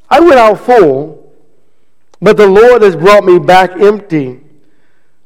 I 0.09 0.21
went 0.21 0.39
out 0.39 0.61
full 0.61 1.27
but 2.21 2.37
the 2.37 2.47
Lord 2.47 2.83
has 2.83 2.97
brought 2.97 3.25
me 3.25 3.39
back 3.39 3.73
empty. 3.73 4.41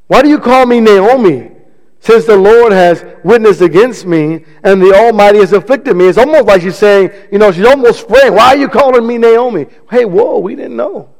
Why 0.06 0.22
do 0.22 0.28
you 0.28 0.38
call 0.38 0.66
me 0.66 0.80
Naomi? 0.80 1.52
Since 2.00 2.24
the 2.24 2.36
Lord 2.36 2.72
has 2.72 3.04
witnessed 3.22 3.60
against 3.60 4.06
me 4.06 4.44
and 4.64 4.80
the 4.80 4.92
Almighty 4.94 5.38
has 5.38 5.52
afflicted 5.52 5.96
me. 5.96 6.06
It's 6.06 6.18
almost 6.18 6.46
like 6.46 6.62
she's 6.62 6.76
saying, 6.76 7.10
you 7.30 7.38
know, 7.38 7.52
she's 7.52 7.66
almost 7.66 8.08
praying, 8.08 8.34
Why 8.34 8.48
are 8.48 8.56
you 8.56 8.68
calling 8.68 9.06
me 9.06 9.18
Naomi? 9.18 9.66
Hey, 9.90 10.04
whoa, 10.06 10.38
we 10.38 10.56
didn't 10.56 10.76
know. 10.76 11.10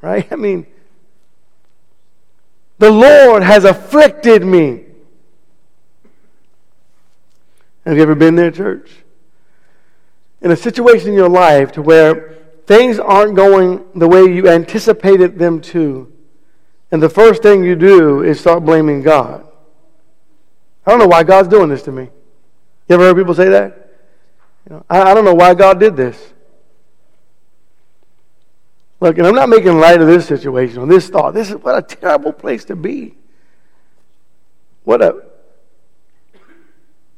Right? 0.00 0.26
I 0.32 0.36
mean, 0.36 0.66
the 2.80 2.90
Lord 2.90 3.42
has 3.42 3.64
afflicted 3.64 4.42
me. 4.42 4.84
Have 7.84 7.94
you 7.94 8.02
ever 8.02 8.14
been 8.14 8.36
there, 8.36 8.50
church? 8.50 8.90
In 10.40 10.50
a 10.50 10.56
situation 10.56 11.10
in 11.10 11.14
your 11.14 11.28
life 11.28 11.72
to 11.72 11.82
where 11.82 12.38
things 12.64 12.98
aren't 12.98 13.36
going 13.36 13.84
the 13.94 14.08
way 14.08 14.24
you 14.24 14.48
anticipated 14.48 15.38
them 15.38 15.60
to, 15.60 16.10
and 16.90 17.02
the 17.02 17.10
first 17.10 17.42
thing 17.42 17.62
you 17.62 17.76
do 17.76 18.22
is 18.22 18.40
start 18.40 18.64
blaming 18.64 19.02
God. 19.02 19.46
I 20.86 20.90
don't 20.90 21.00
know 21.00 21.06
why 21.06 21.22
God's 21.22 21.48
doing 21.48 21.68
this 21.68 21.82
to 21.82 21.92
me. 21.92 22.04
You 22.88 22.94
ever 22.94 23.04
heard 23.04 23.16
people 23.16 23.34
say 23.34 23.50
that? 23.50 23.90
You 24.66 24.76
know, 24.76 24.86
I, 24.88 25.10
I 25.10 25.14
don't 25.14 25.26
know 25.26 25.34
why 25.34 25.52
God 25.52 25.78
did 25.78 25.98
this. 25.98 26.32
Look, 29.00 29.16
and 29.16 29.26
I'm 29.26 29.34
not 29.34 29.48
making 29.48 29.78
light 29.78 30.00
of 30.00 30.06
this 30.06 30.26
situation 30.26 30.78
or 30.78 30.86
this 30.86 31.08
thought. 31.08 31.32
This 31.32 31.50
is 31.50 31.56
what 31.56 31.76
a 31.76 31.82
terrible 31.82 32.32
place 32.32 32.64
to 32.66 32.76
be. 32.76 33.14
What 34.84 35.02
a 35.02 35.22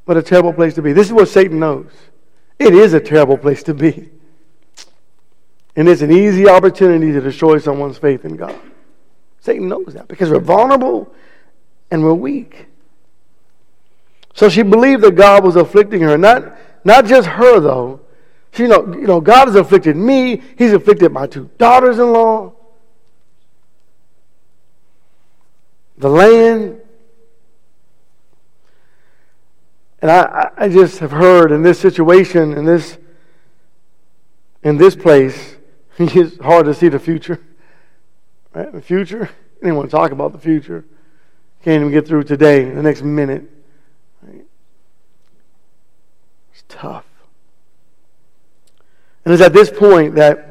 what 0.05 0.17
a 0.17 0.21
terrible 0.21 0.53
place 0.53 0.73
to 0.75 0.81
be. 0.81 0.93
This 0.93 1.07
is 1.07 1.13
what 1.13 1.27
Satan 1.29 1.59
knows. 1.59 1.91
It 2.59 2.73
is 2.73 2.93
a 2.93 2.99
terrible 2.99 3.37
place 3.37 3.63
to 3.63 3.73
be. 3.73 4.09
And 5.75 5.87
it's 5.87 6.01
an 6.01 6.11
easy 6.11 6.47
opportunity 6.47 7.11
to 7.11 7.21
destroy 7.21 7.57
someone's 7.57 7.97
faith 7.97 8.25
in 8.25 8.35
God. 8.35 8.59
Satan 9.39 9.67
knows 9.67 9.93
that 9.93 10.07
because 10.07 10.29
we're 10.29 10.39
vulnerable 10.39 11.13
and 11.89 12.03
we're 12.03 12.13
weak. 12.13 12.67
So 14.33 14.49
she 14.49 14.61
believed 14.61 15.03
that 15.03 15.15
God 15.15 15.43
was 15.43 15.55
afflicting 15.55 16.01
her. 16.01 16.17
Not, 16.17 16.57
not 16.83 17.05
just 17.05 17.27
her, 17.27 17.59
though. 17.59 18.01
She, 18.53 18.63
you, 18.63 18.69
know, 18.69 18.85
you 18.93 19.07
know, 19.07 19.19
God 19.19 19.47
has 19.47 19.55
afflicted 19.55 19.95
me. 19.95 20.41
He's 20.57 20.73
afflicted 20.73 21.11
my 21.11 21.25
two 21.25 21.49
daughters 21.57 21.97
in 21.97 22.13
law, 22.13 22.53
the 25.97 26.09
land. 26.09 26.79
And 30.03 30.11
I, 30.11 30.51
I 30.55 30.69
just 30.69 30.99
have 30.99 31.11
heard 31.11 31.51
in 31.51 31.63
this 31.63 31.79
situation, 31.79 32.53
in 32.53 32.65
this, 32.65 32.97
in 34.61 34.77
this 34.77 34.95
place, 34.95 35.55
it's 35.97 36.37
hard 36.39 36.65
to 36.65 36.75
see 36.75 36.89
the 36.89 36.99
future. 36.99 37.41
Right? 38.53 38.71
The 38.71 38.81
future. 38.81 39.31
Anyone 39.63 39.87
talk 39.89 40.11
about 40.11 40.31
the 40.31 40.39
future? 40.39 40.85
Can't 41.63 41.81
even 41.81 41.91
get 41.91 42.07
through 42.07 42.25
today, 42.25 42.65
the 42.69 42.83
next 42.83 43.01
minute. 43.01 43.49
Right? 44.21 44.45
It's 46.51 46.65
tough. 46.67 47.05
And 49.25 49.33
it's 49.33 49.43
at 49.43 49.53
this 49.53 49.69
point 49.69 50.15
that, 50.15 50.49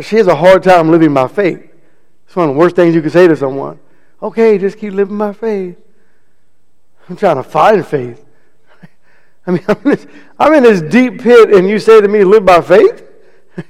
she 0.00 0.16
has 0.16 0.28
a 0.28 0.34
hard 0.36 0.62
time 0.62 0.90
living 0.90 1.12
by 1.12 1.26
faith. 1.26 1.68
It's 2.26 2.36
one 2.36 2.48
of 2.48 2.54
the 2.54 2.58
worst 2.58 2.76
things 2.76 2.94
you 2.94 3.00
can 3.00 3.10
say 3.10 3.26
to 3.26 3.34
someone. 3.34 3.80
Okay, 4.22 4.58
just 4.58 4.78
keep 4.78 4.92
living 4.92 5.18
by 5.18 5.32
faith. 5.32 5.76
I'm 7.08 7.16
trying 7.16 7.36
to 7.36 7.42
find 7.42 7.84
faith. 7.84 8.24
I 9.46 9.52
mean, 9.52 9.64
I'm 9.66 9.76
in, 9.76 9.90
this, 9.90 10.06
I'm 10.38 10.54
in 10.54 10.62
this 10.62 10.82
deep 10.82 11.22
pit, 11.22 11.52
and 11.52 11.68
you 11.68 11.78
say 11.78 12.00
to 12.00 12.06
me, 12.06 12.22
live 12.22 12.44
by 12.44 12.60
faith? 12.60 13.02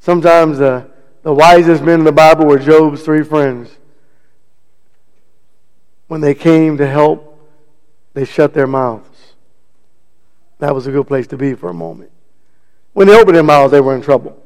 Sometimes 0.00 0.58
the, 0.58 0.88
the 1.22 1.32
wisest 1.32 1.82
men 1.82 2.00
in 2.00 2.04
the 2.04 2.12
Bible 2.12 2.46
were 2.46 2.58
Job's 2.58 3.02
three 3.02 3.24
friends. 3.24 3.70
When 6.06 6.20
they 6.20 6.34
came 6.34 6.76
to 6.76 6.86
help, 6.86 7.30
they 8.12 8.24
shut 8.24 8.52
their 8.52 8.66
mouths. 8.66 9.13
That 10.64 10.74
was 10.74 10.86
a 10.86 10.90
good 10.90 11.06
place 11.06 11.26
to 11.26 11.36
be 11.36 11.52
for 11.52 11.68
a 11.68 11.74
moment. 11.74 12.10
When 12.94 13.06
they 13.06 13.14
opened 13.14 13.36
their 13.36 13.42
mouths, 13.42 13.70
they 13.70 13.82
were 13.82 13.94
in 13.94 14.00
trouble. 14.00 14.42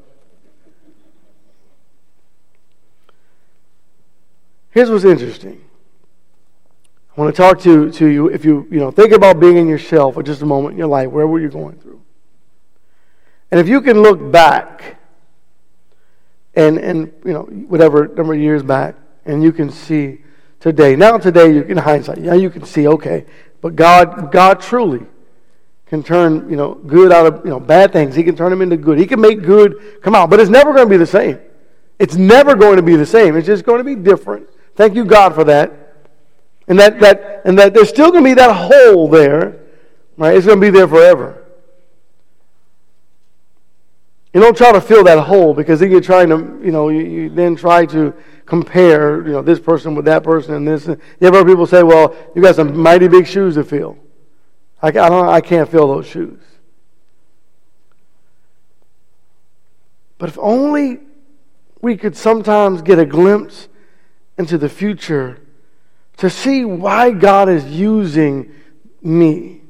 Here's 4.70 4.90
what's 4.90 5.04
interesting. 5.04 5.64
I 7.16 7.20
want 7.20 7.32
to 7.32 7.40
talk 7.40 7.60
to, 7.60 7.92
to 7.92 8.06
you 8.08 8.26
if 8.26 8.44
you, 8.44 8.66
you 8.68 8.80
know, 8.80 8.90
think 8.90 9.12
about 9.12 9.38
being 9.38 9.58
in 9.58 9.68
yourself 9.68 10.14
for 10.14 10.24
just 10.24 10.42
a 10.42 10.44
moment 10.44 10.72
in 10.72 10.78
your 10.78 10.88
life, 10.88 11.08
where 11.08 11.24
were 11.24 11.38
you 11.38 11.50
going 11.50 11.78
through? 11.78 12.02
And 13.52 13.60
if 13.60 13.68
you 13.68 13.80
can 13.80 14.02
look 14.02 14.32
back 14.32 14.98
and, 16.56 16.78
and 16.78 17.12
you 17.24 17.32
know, 17.32 17.42
whatever 17.42 18.08
number 18.08 18.34
of 18.34 18.40
years 18.40 18.64
back, 18.64 18.96
and 19.24 19.40
you 19.40 19.52
can 19.52 19.70
see 19.70 20.22
today. 20.58 20.96
Now 20.96 21.16
today, 21.18 21.54
you 21.54 21.62
can 21.62 21.76
hindsight. 21.76 22.18
Yeah, 22.18 22.34
you 22.34 22.50
can 22.50 22.64
see, 22.64 22.88
okay. 22.88 23.24
But 23.60 23.76
God, 23.76 24.32
God 24.32 24.60
truly 24.60 25.06
can 25.88 26.02
turn, 26.02 26.48
you 26.50 26.56
know, 26.56 26.74
good 26.74 27.12
out 27.12 27.26
of, 27.26 27.44
you 27.44 27.50
know, 27.50 27.58
bad 27.58 27.92
things. 27.92 28.14
He 28.14 28.22
can 28.22 28.36
turn 28.36 28.50
them 28.50 28.60
into 28.60 28.76
good. 28.76 28.98
He 28.98 29.06
can 29.06 29.20
make 29.20 29.42
good 29.42 30.02
come 30.02 30.14
out. 30.14 30.28
But 30.28 30.40
it's 30.40 30.50
never 30.50 30.72
going 30.72 30.86
to 30.86 30.90
be 30.90 30.98
the 30.98 31.06
same. 31.06 31.40
It's 31.98 32.14
never 32.14 32.54
going 32.54 32.76
to 32.76 32.82
be 32.82 32.96
the 32.96 33.06
same. 33.06 33.36
It's 33.36 33.46
just 33.46 33.64
going 33.64 33.78
to 33.78 33.84
be 33.84 33.94
different. 33.94 34.48
Thank 34.76 34.94
you, 34.94 35.04
God, 35.04 35.34
for 35.34 35.44
that. 35.44 35.72
And 36.68 36.78
that, 36.78 37.00
that, 37.00 37.42
and 37.44 37.58
that 37.58 37.72
there's 37.72 37.88
still 37.88 38.10
going 38.10 38.22
to 38.22 38.30
be 38.30 38.34
that 38.34 38.54
hole 38.54 39.08
there, 39.08 39.58
right? 40.18 40.36
It's 40.36 40.46
going 40.46 40.60
to 40.60 40.66
be 40.66 40.70
there 40.70 40.86
forever. 40.86 41.44
You 44.34 44.42
don't 44.42 44.56
try 44.56 44.72
to 44.72 44.80
fill 44.80 45.04
that 45.04 45.18
hole 45.18 45.54
because 45.54 45.80
then 45.80 45.90
you're 45.90 46.02
trying 46.02 46.28
to, 46.28 46.36
you 46.62 46.70
know, 46.70 46.90
you, 46.90 47.00
you 47.00 47.28
then 47.30 47.56
try 47.56 47.86
to 47.86 48.12
compare, 48.44 49.26
you 49.26 49.32
know, 49.32 49.42
this 49.42 49.58
person 49.58 49.94
with 49.94 50.04
that 50.04 50.22
person 50.22 50.54
and 50.54 50.68
this. 50.68 50.86
You 50.86 50.98
ever 51.22 51.38
heard 51.38 51.46
people 51.46 51.66
say, 51.66 51.82
well, 51.82 52.14
you 52.36 52.42
got 52.42 52.56
some 52.56 52.78
mighty 52.78 53.08
big 53.08 53.26
shoes 53.26 53.54
to 53.54 53.64
fill. 53.64 53.96
I, 54.80 54.88
I, 54.88 54.90
don't, 54.90 55.28
I 55.28 55.40
can't 55.40 55.68
fill 55.68 55.88
those 55.88 56.06
shoes. 56.06 56.40
But 60.18 60.28
if 60.28 60.38
only 60.38 61.00
we 61.80 61.96
could 61.96 62.16
sometimes 62.16 62.82
get 62.82 62.98
a 62.98 63.06
glimpse 63.06 63.68
into 64.36 64.58
the 64.58 64.68
future 64.68 65.40
to 66.18 66.28
see 66.28 66.64
why 66.64 67.12
God 67.12 67.48
is 67.48 67.64
using 67.64 68.52
me. 69.02 69.62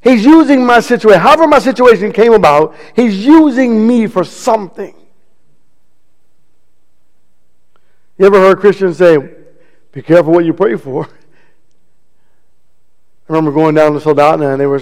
He's 0.00 0.24
using 0.24 0.64
my 0.64 0.80
situation. 0.80 1.20
However, 1.20 1.48
my 1.48 1.58
situation 1.58 2.12
came 2.12 2.32
about, 2.32 2.76
He's 2.94 3.24
using 3.24 3.86
me 3.86 4.06
for 4.06 4.22
something. 4.22 4.94
You 8.16 8.26
ever 8.26 8.38
heard 8.38 8.58
Christians 8.58 8.98
say, 8.98 9.18
Be 9.92 10.02
careful 10.02 10.32
what 10.32 10.44
you 10.44 10.54
pray 10.54 10.76
for? 10.76 11.08
I 13.28 13.32
remember 13.32 13.52
going 13.52 13.74
down 13.74 13.92
to 13.92 13.98
Soldotna, 13.98 14.52
and 14.52 14.60
they 14.60 14.66
were, 14.66 14.80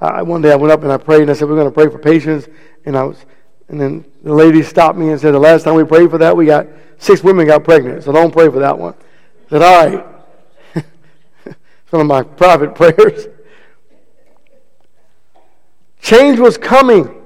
uh, 0.00 0.24
one 0.24 0.42
day 0.42 0.52
I 0.52 0.56
went 0.56 0.72
up 0.72 0.84
and 0.84 0.92
I 0.92 0.96
prayed, 0.96 1.22
and 1.22 1.30
I 1.30 1.34
said, 1.34 1.48
We're 1.48 1.56
going 1.56 1.66
to 1.66 1.72
pray 1.72 1.88
for 1.88 1.98
patience. 1.98 2.46
And 2.84 2.96
I 2.96 3.02
was, 3.02 3.24
and 3.68 3.80
then 3.80 4.04
the 4.22 4.32
lady 4.32 4.62
stopped 4.62 4.96
me 4.96 5.10
and 5.10 5.20
said, 5.20 5.32
The 5.32 5.40
last 5.40 5.64
time 5.64 5.74
we 5.74 5.82
prayed 5.82 6.10
for 6.10 6.18
that, 6.18 6.36
we 6.36 6.46
got 6.46 6.68
six 6.98 7.24
women 7.24 7.46
got 7.46 7.64
pregnant, 7.64 8.04
so 8.04 8.12
don't 8.12 8.30
pray 8.30 8.48
for 8.48 8.60
that 8.60 8.78
one. 8.78 8.94
I 9.46 9.50
said, 9.50 9.62
All 9.62 9.86
right. 9.86 10.06
one 11.90 12.02
of 12.02 12.06
my 12.06 12.22
private 12.22 12.74
prayers. 12.76 13.26
Change 16.00 16.38
was 16.38 16.56
coming, 16.56 17.24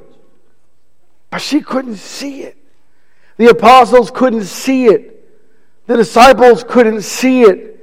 but 1.30 1.42
she 1.42 1.60
couldn't 1.60 1.96
see 1.96 2.42
it. 2.42 2.56
The 3.36 3.50
apostles 3.50 4.10
couldn't 4.10 4.44
see 4.44 4.86
it. 4.86 5.14
The 5.86 5.96
disciples 5.96 6.64
couldn't 6.64 7.02
see 7.02 7.42
it. 7.42 7.77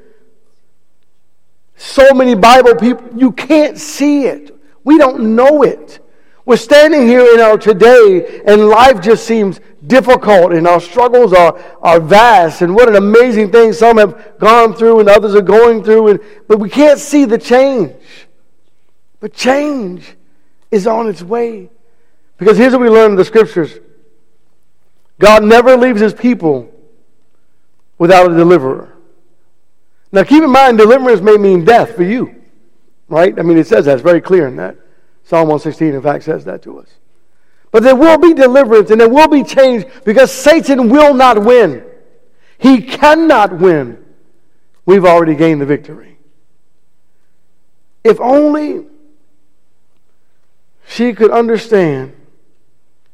So 1.77 2.13
many 2.13 2.35
Bible 2.35 2.75
people, 2.75 3.09
you 3.15 3.31
can't 3.31 3.77
see 3.77 4.25
it. 4.25 4.57
We 4.83 4.97
don't 4.97 5.35
know 5.35 5.63
it. 5.63 5.99
We're 6.45 6.57
standing 6.57 7.07
here 7.07 7.33
in 7.33 7.39
our 7.39 7.57
today, 7.57 8.41
and 8.45 8.67
life 8.67 9.01
just 9.01 9.25
seems 9.25 9.59
difficult, 9.87 10.53
and 10.53 10.67
our 10.67 10.79
struggles 10.79 11.33
are, 11.33 11.59
are 11.81 11.99
vast. 11.99 12.61
And 12.61 12.75
what 12.75 12.87
an 12.87 12.95
amazing 12.95 13.51
thing 13.51 13.73
some 13.73 13.97
have 13.97 14.37
gone 14.37 14.75
through, 14.75 14.99
and 14.99 15.09
others 15.09 15.33
are 15.33 15.41
going 15.41 15.83
through. 15.83 16.09
And, 16.09 16.19
but 16.47 16.59
we 16.59 16.69
can't 16.69 16.99
see 16.99 17.25
the 17.25 17.39
change. 17.39 17.95
But 19.19 19.33
change 19.33 20.15
is 20.69 20.85
on 20.85 21.09
its 21.09 21.23
way. 21.23 21.71
Because 22.37 22.57
here's 22.57 22.73
what 22.73 22.81
we 22.81 22.89
learn 22.89 23.11
in 23.11 23.17
the 23.17 23.25
scriptures 23.25 23.79
God 25.17 25.43
never 25.43 25.75
leaves 25.75 26.01
his 26.01 26.13
people 26.13 26.71
without 27.97 28.31
a 28.31 28.35
deliverer. 28.35 28.94
Now, 30.15 30.23
keep 30.23 30.41
in 30.41 30.49
mind, 30.49 30.77
deliverance 30.77 31.19
may 31.19 31.35
mean 31.35 31.65
death 31.65 31.97
for 31.97 32.03
you, 32.03 32.41
right? 33.09 33.37
I 33.37 33.41
mean, 33.41 33.57
it 33.57 33.67
says 33.67 33.83
that. 33.83 33.95
It's 33.95 34.01
very 34.01 34.21
clear 34.21 34.47
in 34.47 34.55
that. 34.55 34.77
Psalm 35.25 35.49
116, 35.49 35.93
in 35.93 36.01
fact, 36.01 36.23
says 36.23 36.45
that 36.45 36.61
to 36.61 36.79
us. 36.79 36.87
But 37.69 37.83
there 37.83 37.97
will 37.97 38.17
be 38.17 38.33
deliverance 38.33 38.89
and 38.91 39.01
there 39.01 39.09
will 39.09 39.27
be 39.27 39.43
change 39.43 39.83
because 40.05 40.31
Satan 40.31 40.87
will 40.87 41.13
not 41.13 41.43
win. 41.43 41.83
He 42.57 42.81
cannot 42.81 43.59
win. 43.59 44.05
We've 44.85 45.03
already 45.03 45.35
gained 45.35 45.59
the 45.59 45.65
victory. 45.65 46.17
If 48.05 48.21
only 48.21 48.85
she 50.87 51.11
could 51.11 51.31
understand 51.31 52.15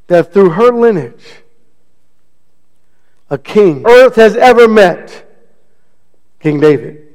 that 0.06 0.32
through 0.32 0.52
her 0.52 0.72
lineage, 0.72 1.42
a 3.32 3.40
king 3.40 3.88
earth 3.88 4.18
has 4.18 4.36
ever 4.36 4.68
met, 4.68 5.31
King 6.42 6.60
David. 6.60 7.08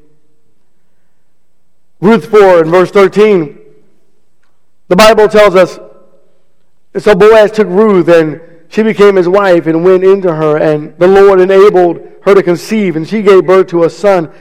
Ruth 2.01 2.31
4 2.31 2.63
and 2.63 2.71
verse 2.71 2.91
13, 2.91 3.59
the 4.89 4.97
Bible 4.97 5.29
tells 5.29 5.55
us, 5.55 5.79
so 6.99 7.15
Boaz 7.15 7.51
took 7.51 7.69
Ruth 7.69 8.09
and 8.09 8.41
she 8.69 8.83
became 8.83 9.17
his 9.17 9.29
wife 9.29 9.67
and 9.67 9.85
went 9.85 10.05
into 10.05 10.35
her, 10.35 10.57
and 10.57 10.97
the 10.99 11.07
Lord 11.07 11.41
enabled 11.41 12.01
her 12.23 12.35
to 12.35 12.43
conceive, 12.43 12.97
and 12.97 13.09
she 13.09 13.23
gave 13.23 13.47
birth 13.47 13.69
to 13.69 13.85
a 13.85 13.91
son. 13.91 14.33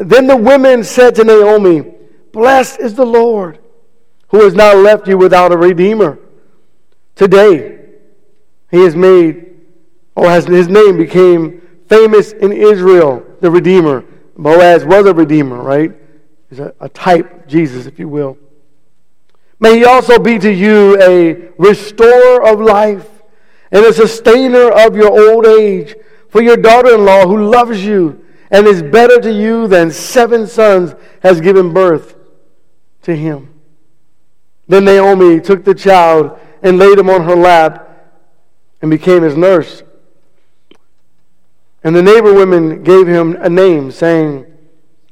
Then 0.00 0.26
the 0.26 0.36
women 0.36 0.82
said 0.82 1.14
to 1.16 1.24
Naomi, 1.24 1.94
Blessed 2.32 2.80
is 2.80 2.94
the 2.94 3.06
Lord, 3.06 3.58
who 4.28 4.42
has 4.42 4.54
not 4.54 4.76
left 4.76 5.06
you 5.06 5.16
without 5.16 5.52
a 5.52 5.56
redeemer. 5.56 6.18
Today, 7.14 7.78
he 8.70 8.82
has 8.82 8.96
made 8.96 9.48
or 10.14 10.28
has 10.28 10.46
his 10.46 10.68
name 10.68 10.96
became 10.96 11.62
famous 11.88 12.32
in 12.32 12.52
Israel, 12.52 13.24
the 13.40 13.50
Redeemer. 13.50 14.04
Boaz 14.38 14.84
was 14.84 15.04
a 15.06 15.12
Redeemer, 15.12 15.60
right? 15.60 15.92
He's 16.48 16.60
a, 16.60 16.72
a 16.80 16.88
type, 16.88 17.48
Jesus, 17.48 17.86
if 17.86 17.98
you 17.98 18.08
will. 18.08 18.38
May 19.60 19.78
he 19.78 19.84
also 19.84 20.18
be 20.18 20.38
to 20.38 20.52
you 20.52 20.96
a 21.02 21.50
restorer 21.58 22.46
of 22.46 22.60
life 22.60 23.08
and 23.72 23.84
a 23.84 23.92
sustainer 23.92 24.70
of 24.70 24.96
your 24.96 25.10
old 25.10 25.44
age 25.44 25.96
for 26.28 26.40
your 26.40 26.56
daughter 26.56 26.94
in 26.94 27.04
law 27.04 27.26
who 27.26 27.50
loves 27.50 27.84
you 27.84 28.24
and 28.50 28.66
is 28.66 28.82
better 28.82 29.20
to 29.20 29.32
you 29.32 29.66
than 29.66 29.90
seven 29.90 30.46
sons 30.46 30.94
has 31.22 31.40
given 31.40 31.72
birth 31.74 32.14
to 33.02 33.14
him. 33.16 33.52
Then 34.68 34.84
Naomi 34.84 35.40
took 35.40 35.64
the 35.64 35.74
child 35.74 36.38
and 36.62 36.78
laid 36.78 36.98
him 36.98 37.10
on 37.10 37.24
her 37.24 37.36
lap 37.36 37.86
and 38.80 38.90
became 38.90 39.22
his 39.22 39.36
nurse. 39.36 39.82
And 41.84 41.94
the 41.94 42.02
neighbor 42.02 42.34
women 42.34 42.82
gave 42.82 43.06
him 43.06 43.36
a 43.40 43.48
name, 43.48 43.90
saying, 43.90 44.46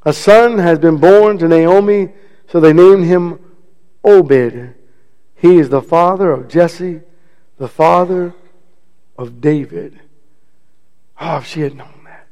A 0.05 0.13
son 0.13 0.59
has 0.59 0.79
been 0.79 0.99
born 0.99 1.39
to 1.39 1.49
Naomi, 1.49 2.11
so 2.49 2.61
they 2.61 2.73
named 2.73 3.05
him 3.05 3.39
Obed. 4.03 4.75
He 5.37 5.59
is 5.59 5.69
the 5.69 5.83
father 5.83 6.31
of 6.33 6.49
Jesse, 6.49 7.01
the 7.59 7.69
father 7.69 8.35
of 9.17 9.41
David. 9.41 10.01
Oh, 11.21 11.39
if 11.39 11.47
she 11.47 11.61
had 11.61 11.75
known 11.75 12.05
that. 12.05 12.27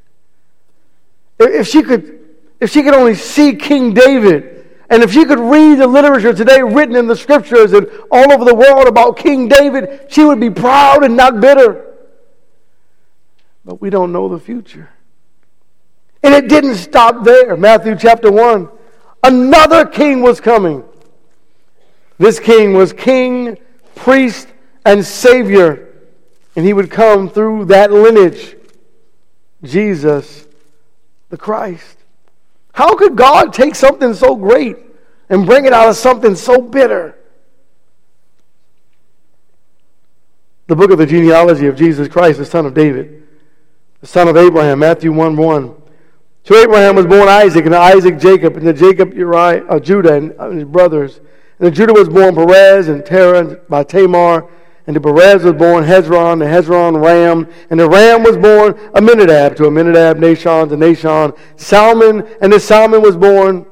If 1.39 1.67
she 1.67 1.81
could, 1.81 2.19
if 2.59 2.71
she 2.71 2.83
could 2.83 2.93
only 2.93 3.15
see 3.15 3.55
King 3.55 3.93
David, 3.93 4.67
and 4.89 5.01
if 5.01 5.11
she 5.11 5.25
could 5.25 5.39
read 5.39 5.79
the 5.79 5.87
literature 5.87 6.33
today 6.33 6.61
written 6.61 6.95
in 6.95 7.07
the 7.07 7.15
scriptures 7.15 7.73
and 7.73 7.87
all 8.11 8.31
over 8.31 8.45
the 8.45 8.53
world 8.53 8.87
about 8.87 9.17
King 9.17 9.47
David, 9.47 10.07
she 10.09 10.23
would 10.23 10.39
be 10.39 10.49
proud 10.49 11.03
and 11.03 11.15
not 11.15 11.39
bitter 11.39 11.84
but 13.65 13.81
we 13.81 13.89
don't 13.89 14.11
know 14.11 14.29
the 14.29 14.39
future. 14.39 14.89
And 16.23 16.33
it 16.33 16.47
didn't 16.47 16.75
stop 16.75 17.23
there. 17.23 17.57
Matthew 17.57 17.95
chapter 17.95 18.31
1. 18.31 18.69
Another 19.23 19.85
king 19.85 20.21
was 20.21 20.39
coming. 20.39 20.83
This 22.17 22.39
king 22.39 22.73
was 22.73 22.93
king, 22.93 23.57
priest, 23.95 24.47
and 24.85 25.03
savior. 25.03 25.93
And 26.55 26.63
he 26.63 26.73
would 26.73 26.91
come 26.91 27.27
through 27.29 27.65
that 27.65 27.91
lineage 27.91 28.55
Jesus 29.63 30.45
the 31.29 31.37
Christ. 31.37 31.97
How 32.71 32.95
could 32.95 33.15
God 33.15 33.51
take 33.51 33.73
something 33.73 34.13
so 34.13 34.35
great 34.35 34.77
and 35.29 35.45
bring 35.45 35.65
it 35.65 35.73
out 35.73 35.89
of 35.89 35.95
something 35.95 36.35
so 36.35 36.61
bitter? 36.61 37.17
The 40.67 40.75
book 40.75 40.91
of 40.91 40.97
the 40.97 41.05
genealogy 41.05 41.67
of 41.67 41.75
Jesus 41.75 42.07
Christ, 42.07 42.37
the 42.37 42.45
son 42.45 42.65
of 42.65 42.73
David 42.73 43.14
the 44.05 44.11
son 44.11 44.27
of 44.27 44.37
Abraham, 44.37 44.77
Matthew 44.77 45.11
1 45.11 45.35
1. 45.35 45.75
To 46.43 46.55
Abraham 46.55 46.95
was 46.95 47.07
born 47.07 47.27
Isaac, 47.27 47.65
and 47.65 47.73
Isaac 47.73 48.19
Jacob, 48.19 48.55
and 48.55 48.65
to 48.65 48.71
Jacob 48.71 49.15
Uriah, 49.15 49.65
uh, 49.65 49.79
Judah 49.79 50.13
and 50.13 50.35
uh, 50.37 50.51
his 50.51 50.63
brothers. 50.63 51.21
And 51.57 51.67
to 51.67 51.75
Judah 51.75 51.93
was 51.93 52.07
born 52.07 52.35
Perez 52.35 52.87
and 52.87 53.03
Terah 53.03 53.55
by 53.67 53.83
Tamar, 53.83 54.47
and 54.85 54.93
to 54.93 55.01
Perez 55.01 55.43
was 55.43 55.55
born 55.55 55.83
Hezron, 55.83 56.37
the 56.37 56.45
Hezron 56.45 57.03
Ram, 57.03 57.51
and 57.71 57.79
the 57.79 57.89
Ram 57.89 58.21
was 58.21 58.37
born 58.37 58.75
Amminadab, 58.93 59.55
to 59.55 59.63
Amminadab 59.63 60.17
Nahshon, 60.17 60.69
to 60.69 60.75
Nahshon 60.75 61.35
Salmon, 61.55 62.27
and 62.41 62.53
the 62.53 62.59
Salmon 62.59 63.01
was 63.01 63.17
born 63.17 63.65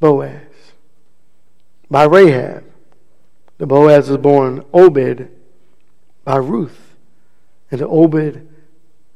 Boaz. 0.00 0.42
By 1.90 2.04
Rahab, 2.04 2.64
the 3.56 3.66
Boaz 3.66 4.10
was 4.10 4.18
born 4.18 4.66
Obed 4.74 5.30
by 6.26 6.36
Ruth, 6.36 6.81
and 7.72 7.82
Obed 7.82 8.46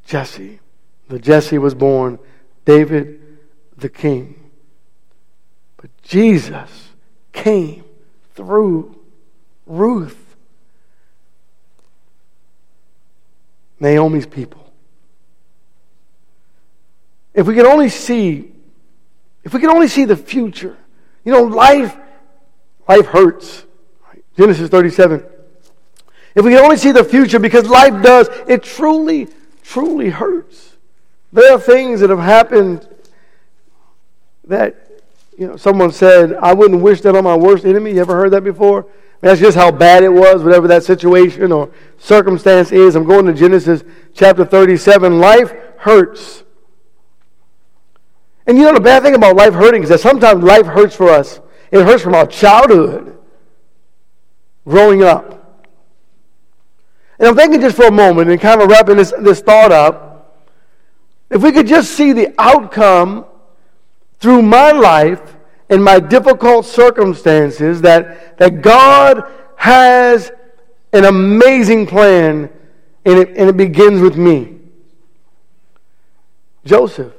Jesse. 0.06 0.58
The 1.08 1.18
Jesse 1.18 1.58
was 1.58 1.74
born 1.74 2.18
David 2.64 3.20
the 3.76 3.88
king. 3.88 4.50
But 5.76 5.90
Jesus 6.02 6.88
came 7.32 7.84
through 8.34 8.98
Ruth, 9.66 10.36
Naomi's 13.78 14.26
people. 14.26 14.72
If 17.34 17.46
we 17.46 17.54
could 17.54 17.66
only 17.66 17.90
see, 17.90 18.52
if 19.44 19.52
we 19.52 19.60
could 19.60 19.68
only 19.68 19.88
see 19.88 20.06
the 20.06 20.16
future, 20.16 20.78
you 21.24 21.32
know, 21.32 21.42
life, 21.42 21.94
life 22.88 23.06
hurts. 23.06 23.64
Genesis 24.36 24.70
37. 24.70 25.24
If 26.36 26.44
we 26.44 26.52
could 26.52 26.60
only 26.60 26.76
see 26.76 26.92
the 26.92 27.02
future, 27.02 27.38
because 27.38 27.66
life 27.66 28.02
does, 28.02 28.28
it 28.46 28.62
truly, 28.62 29.28
truly 29.62 30.10
hurts. 30.10 30.76
There 31.32 31.54
are 31.54 31.58
things 31.58 32.00
that 32.00 32.10
have 32.10 32.18
happened 32.18 32.86
that 34.44 35.00
you 35.38 35.46
know, 35.46 35.56
someone 35.56 35.90
said, 35.92 36.34
I 36.34 36.52
wouldn't 36.52 36.82
wish 36.82 37.00
that 37.00 37.16
on 37.16 37.24
my 37.24 37.34
worst 37.34 37.64
enemy. 37.64 37.92
You 37.92 38.00
ever 38.00 38.14
heard 38.14 38.32
that 38.32 38.44
before? 38.44 38.86
That's 39.22 39.40
just 39.40 39.56
how 39.56 39.70
bad 39.70 40.02
it 40.02 40.10
was, 40.10 40.44
whatever 40.44 40.68
that 40.68 40.84
situation 40.84 41.52
or 41.52 41.70
circumstance 41.98 42.70
is. 42.70 42.94
I'm 42.94 43.04
going 43.04 43.24
to 43.26 43.32
Genesis 43.32 43.82
chapter 44.14 44.44
37. 44.44 45.18
Life 45.18 45.52
hurts. 45.78 46.44
And 48.46 48.58
you 48.58 48.64
know 48.64 48.74
the 48.74 48.80
bad 48.80 49.02
thing 49.02 49.14
about 49.14 49.36
life 49.36 49.54
hurting 49.54 49.82
is 49.82 49.88
that 49.88 50.00
sometimes 50.00 50.44
life 50.44 50.66
hurts 50.66 50.94
for 50.94 51.08
us. 51.08 51.40
It 51.70 51.82
hurts 51.84 52.02
from 52.02 52.14
our 52.14 52.26
childhood, 52.26 53.18
growing 54.66 55.02
up. 55.02 55.35
And 57.18 57.28
I'm 57.28 57.36
thinking 57.36 57.60
just 57.60 57.76
for 57.76 57.86
a 57.86 57.90
moment 57.90 58.30
and 58.30 58.40
kind 58.40 58.60
of 58.60 58.68
wrapping 58.68 58.96
this, 58.96 59.12
this 59.18 59.40
thought 59.40 59.72
up. 59.72 60.44
If 61.30 61.42
we 61.42 61.50
could 61.52 61.66
just 61.66 61.92
see 61.92 62.12
the 62.12 62.34
outcome 62.38 63.24
through 64.20 64.42
my 64.42 64.72
life 64.72 65.36
and 65.68 65.82
my 65.82 65.98
difficult 65.98 66.66
circumstances 66.66 67.82
that, 67.82 68.38
that 68.38 68.62
God 68.62 69.24
has 69.56 70.30
an 70.92 71.04
amazing 71.04 71.86
plan 71.86 72.50
and 73.04 73.18
it, 73.18 73.28
and 73.36 73.48
it 73.48 73.56
begins 73.56 74.00
with 74.00 74.16
me. 74.16 74.58
Joseph, 76.64 77.14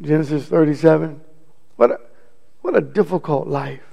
Genesis 0.00 0.46
37. 0.46 1.20
What 1.76 1.92
a, 1.92 2.00
what 2.60 2.76
a 2.76 2.80
difficult 2.80 3.46
life. 3.46 3.87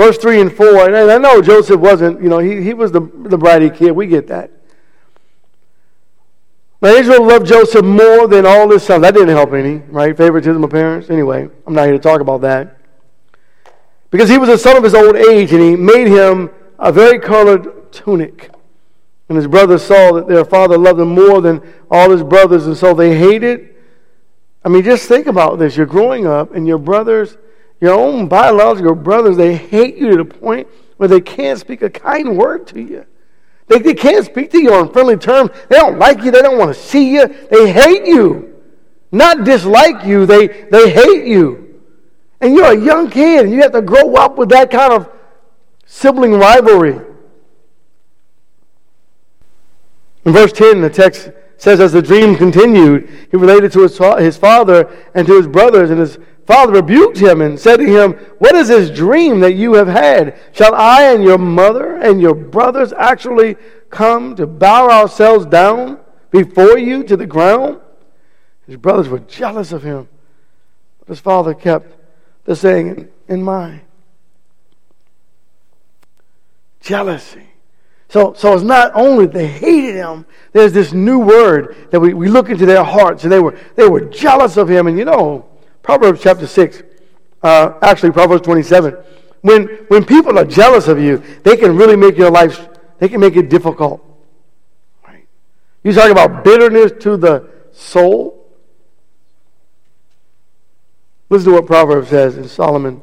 Verse 0.00 0.16
3 0.16 0.40
and 0.40 0.50
4, 0.50 0.86
and 0.86 0.96
I 1.10 1.18
know 1.18 1.42
Joseph 1.42 1.78
wasn't, 1.78 2.22
you 2.22 2.30
know, 2.30 2.38
he, 2.38 2.62
he 2.62 2.72
was 2.72 2.90
the, 2.90 3.00
the 3.00 3.36
bratty 3.36 3.68
kid. 3.76 3.90
We 3.90 4.06
get 4.06 4.28
that. 4.28 4.50
Now, 6.80 6.88
Israel 6.88 7.26
loved 7.26 7.46
Joseph 7.46 7.84
more 7.84 8.26
than 8.26 8.46
all 8.46 8.70
his 8.70 8.82
sons. 8.82 9.02
That 9.02 9.12
didn't 9.12 9.28
help 9.28 9.52
any, 9.52 9.82
right? 9.88 10.16
Favoritism 10.16 10.64
of 10.64 10.70
parents. 10.70 11.10
Anyway, 11.10 11.50
I'm 11.66 11.74
not 11.74 11.84
here 11.84 11.92
to 11.92 11.98
talk 11.98 12.22
about 12.22 12.40
that. 12.40 12.78
Because 14.10 14.30
he 14.30 14.38
was 14.38 14.48
a 14.48 14.56
son 14.56 14.74
of 14.78 14.84
his 14.84 14.94
old 14.94 15.16
age, 15.16 15.52
and 15.52 15.60
he 15.60 15.76
made 15.76 16.08
him 16.08 16.48
a 16.78 16.90
very 16.90 17.18
colored 17.18 17.92
tunic. 17.92 18.50
And 19.28 19.36
his 19.36 19.48
brothers 19.48 19.82
saw 19.82 20.12
that 20.12 20.26
their 20.26 20.46
father 20.46 20.78
loved 20.78 20.98
him 20.98 21.08
more 21.08 21.42
than 21.42 21.60
all 21.90 22.10
his 22.10 22.22
brothers, 22.22 22.66
and 22.66 22.74
so 22.74 22.94
they 22.94 23.18
hated. 23.18 23.74
I 24.64 24.70
mean, 24.70 24.82
just 24.82 25.06
think 25.06 25.26
about 25.26 25.58
this. 25.58 25.76
You're 25.76 25.84
growing 25.84 26.26
up, 26.26 26.54
and 26.54 26.66
your 26.66 26.78
brothers, 26.78 27.36
your 27.80 27.94
own 27.94 28.28
biological 28.28 28.94
brothers, 28.94 29.36
they 29.36 29.56
hate 29.56 29.96
you 29.96 30.10
to 30.10 30.16
the 30.18 30.24
point 30.24 30.68
where 30.96 31.08
they 31.08 31.20
can't 31.20 31.58
speak 31.58 31.82
a 31.82 31.90
kind 31.90 32.36
word 32.36 32.66
to 32.68 32.80
you. 32.80 33.06
They, 33.68 33.78
they 33.78 33.94
can't 33.94 34.24
speak 34.24 34.50
to 34.50 34.60
you 34.60 34.74
on 34.74 34.92
friendly 34.92 35.16
terms. 35.16 35.50
They 35.68 35.76
don't 35.76 35.98
like 35.98 36.22
you. 36.22 36.30
They 36.30 36.42
don't 36.42 36.58
want 36.58 36.74
to 36.74 36.80
see 36.80 37.14
you. 37.14 37.26
They 37.50 37.72
hate 37.72 38.06
you. 38.06 38.50
Not 39.12 39.44
dislike 39.44 40.04
you, 40.04 40.26
they, 40.26 40.46
they 40.46 40.90
hate 40.90 41.26
you. 41.26 41.80
And 42.40 42.54
you're 42.54 42.72
a 42.72 42.80
young 42.80 43.10
kid 43.10 43.44
and 43.44 43.52
you 43.52 43.60
have 43.62 43.72
to 43.72 43.82
grow 43.82 44.14
up 44.14 44.38
with 44.38 44.48
that 44.50 44.70
kind 44.70 44.92
of 44.92 45.10
sibling 45.84 46.32
rivalry. 46.32 47.00
In 50.24 50.32
verse 50.32 50.52
10, 50.52 50.80
the 50.80 50.90
text 50.90 51.30
says, 51.56 51.80
As 51.80 51.92
the 51.92 52.02
dream 52.02 52.36
continued, 52.36 53.08
he 53.30 53.36
related 53.36 53.72
to 53.72 53.82
his, 53.82 53.98
his 54.18 54.36
father 54.36 54.90
and 55.14 55.26
to 55.26 55.36
his 55.36 55.48
brothers, 55.48 55.90
and 55.90 55.98
his 55.98 56.18
father 56.50 56.72
rebuked 56.72 57.18
him 57.18 57.40
and 57.40 57.58
said 57.58 57.76
to 57.76 57.84
him, 57.84 58.12
What 58.38 58.56
is 58.56 58.68
this 58.68 58.90
dream 58.90 59.38
that 59.40 59.54
you 59.54 59.74
have 59.74 59.86
had? 59.86 60.36
Shall 60.52 60.74
I 60.74 61.12
and 61.12 61.22
your 61.22 61.38
mother 61.38 61.96
and 61.96 62.20
your 62.20 62.34
brothers 62.34 62.92
actually 62.92 63.56
come 63.88 64.34
to 64.34 64.48
bow 64.48 64.90
ourselves 64.90 65.46
down 65.46 66.00
before 66.32 66.76
you 66.76 67.04
to 67.04 67.16
the 67.16 67.26
ground? 67.26 67.80
His 68.66 68.76
brothers 68.76 69.08
were 69.08 69.20
jealous 69.20 69.70
of 69.70 69.84
him. 69.84 70.08
But 70.98 71.08
his 71.08 71.20
father 71.20 71.54
kept 71.54 71.94
the 72.44 72.56
saying 72.56 72.88
in, 72.88 73.10
in 73.28 73.42
mind. 73.44 73.82
Jealousy. 76.80 77.46
So, 78.08 78.32
so 78.32 78.54
it's 78.54 78.64
not 78.64 78.90
only 78.94 79.26
they 79.26 79.46
hated 79.46 79.94
him, 79.94 80.26
there's 80.52 80.72
this 80.72 80.92
new 80.92 81.20
word 81.20 81.76
that 81.92 82.00
we, 82.00 82.12
we 82.12 82.28
look 82.28 82.48
into 82.48 82.66
their 82.66 82.82
hearts, 82.82 83.22
and 83.22 83.30
they 83.30 83.38
were, 83.38 83.56
they 83.76 83.88
were 83.88 84.00
jealous 84.00 84.56
of 84.56 84.68
him. 84.68 84.88
And 84.88 84.98
you 84.98 85.04
know, 85.04 85.49
Proverbs 85.82 86.20
chapter 86.22 86.46
6, 86.46 86.82
uh, 87.42 87.74
actually 87.82 88.12
Proverbs 88.12 88.42
27. 88.42 88.96
When, 89.42 89.66
when 89.88 90.04
people 90.04 90.38
are 90.38 90.44
jealous 90.44 90.88
of 90.88 90.98
you, 90.98 91.22
they 91.42 91.56
can 91.56 91.76
really 91.76 91.96
make 91.96 92.16
your 92.16 92.30
life, 92.30 92.68
they 92.98 93.08
can 93.08 93.20
make 93.20 93.36
it 93.36 93.48
difficult. 93.48 94.04
Right? 95.06 95.26
You 95.82 95.92
talk 95.92 96.10
about 96.10 96.44
bitterness 96.44 96.92
to 97.04 97.16
the 97.16 97.48
soul. 97.72 98.36
Listen 101.30 101.52
to 101.52 101.54
what 101.58 101.66
Proverbs 101.66 102.08
says, 102.08 102.36
and 102.36 102.48
Solomon 102.50 103.02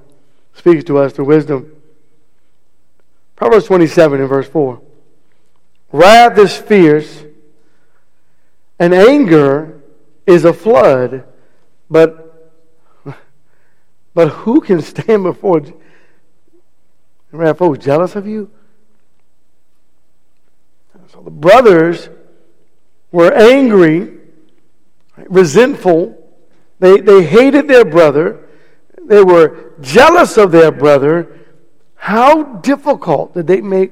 speaks 0.53 0.83
to 0.85 0.97
us 0.97 1.13
through 1.13 1.25
wisdom. 1.25 1.75
Proverbs 3.35 3.65
27 3.65 4.21
in 4.21 4.27
verse 4.27 4.47
4. 4.47 4.81
Wrath 5.91 6.37
is 6.37 6.55
fierce, 6.57 7.23
and 8.77 8.93
anger 8.93 9.81
is 10.25 10.43
a 10.43 10.53
flood, 10.53 11.23
but 11.89 12.26
but 14.17 14.29
who 14.29 14.61
can 14.61 14.81
stand 14.81 15.21
before 15.21 15.61
folks 17.31 17.85
jealous 17.85 18.15
of 18.15 18.25
you? 18.25 18.49
So 21.09 21.21
the 21.21 21.29
brothers 21.29 22.09
were 23.11 23.31
angry, 23.31 24.17
resentful. 25.17 26.17
They, 26.79 26.99
they 26.99 27.25
hated 27.25 27.67
their 27.67 27.85
brother. 27.85 28.49
They 28.99 29.23
were 29.23 29.75
jealous 29.81 30.35
of 30.37 30.51
their 30.51 30.71
brother. 30.71 31.37
How 31.93 32.41
difficult 32.41 33.35
did 33.35 33.45
they 33.45 33.61
make 33.61 33.91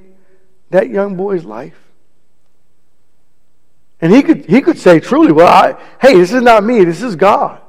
that 0.72 0.90
young 0.90 1.16
boy's 1.16 1.46
life? 1.46 1.78
And 4.02 4.12
he 4.12 4.24
could, 4.24 4.48
he 4.48 4.62
could 4.62 4.80
say 4.80 5.00
truly, 5.00 5.32
well, 5.32 5.46
I, 5.46 5.80
hey, 6.02 6.18
this 6.18 6.34
is 6.34 6.42
not 6.42 6.64
me, 6.64 6.84
this 6.84 7.04
is 7.04 7.16
God. 7.16 7.62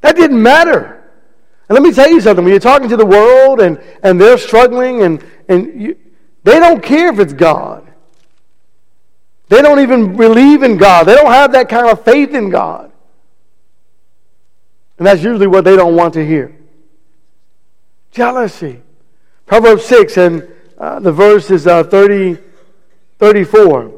That 0.00 0.16
didn't 0.16 0.42
matter. 0.42 0.95
And 1.68 1.74
let 1.74 1.82
me 1.82 1.92
tell 1.92 2.08
you 2.08 2.20
something. 2.20 2.44
When 2.44 2.52
you're 2.52 2.60
talking 2.60 2.88
to 2.88 2.96
the 2.96 3.06
world 3.06 3.60
and, 3.60 3.82
and 4.02 4.20
they're 4.20 4.38
struggling 4.38 5.02
and, 5.02 5.24
and 5.48 5.80
you, 5.80 5.96
they 6.44 6.60
don't 6.60 6.82
care 6.82 7.12
if 7.12 7.18
it's 7.18 7.32
God. 7.32 7.92
They 9.48 9.62
don't 9.62 9.80
even 9.80 10.16
believe 10.16 10.62
in 10.62 10.76
God. 10.76 11.04
They 11.04 11.14
don't 11.14 11.32
have 11.32 11.52
that 11.52 11.68
kind 11.68 11.88
of 11.88 12.04
faith 12.04 12.34
in 12.34 12.50
God. 12.50 12.92
And 14.98 15.06
that's 15.06 15.22
usually 15.22 15.46
what 15.46 15.64
they 15.64 15.76
don't 15.76 15.96
want 15.96 16.14
to 16.14 16.24
hear. 16.24 16.56
Jealousy. 18.12 18.80
Proverbs 19.44 19.84
6 19.84 20.16
and 20.16 20.48
uh, 20.78 21.00
the 21.00 21.12
verse 21.12 21.50
is 21.50 21.66
uh, 21.66 21.84
30, 21.84 22.38
34. 23.18 23.92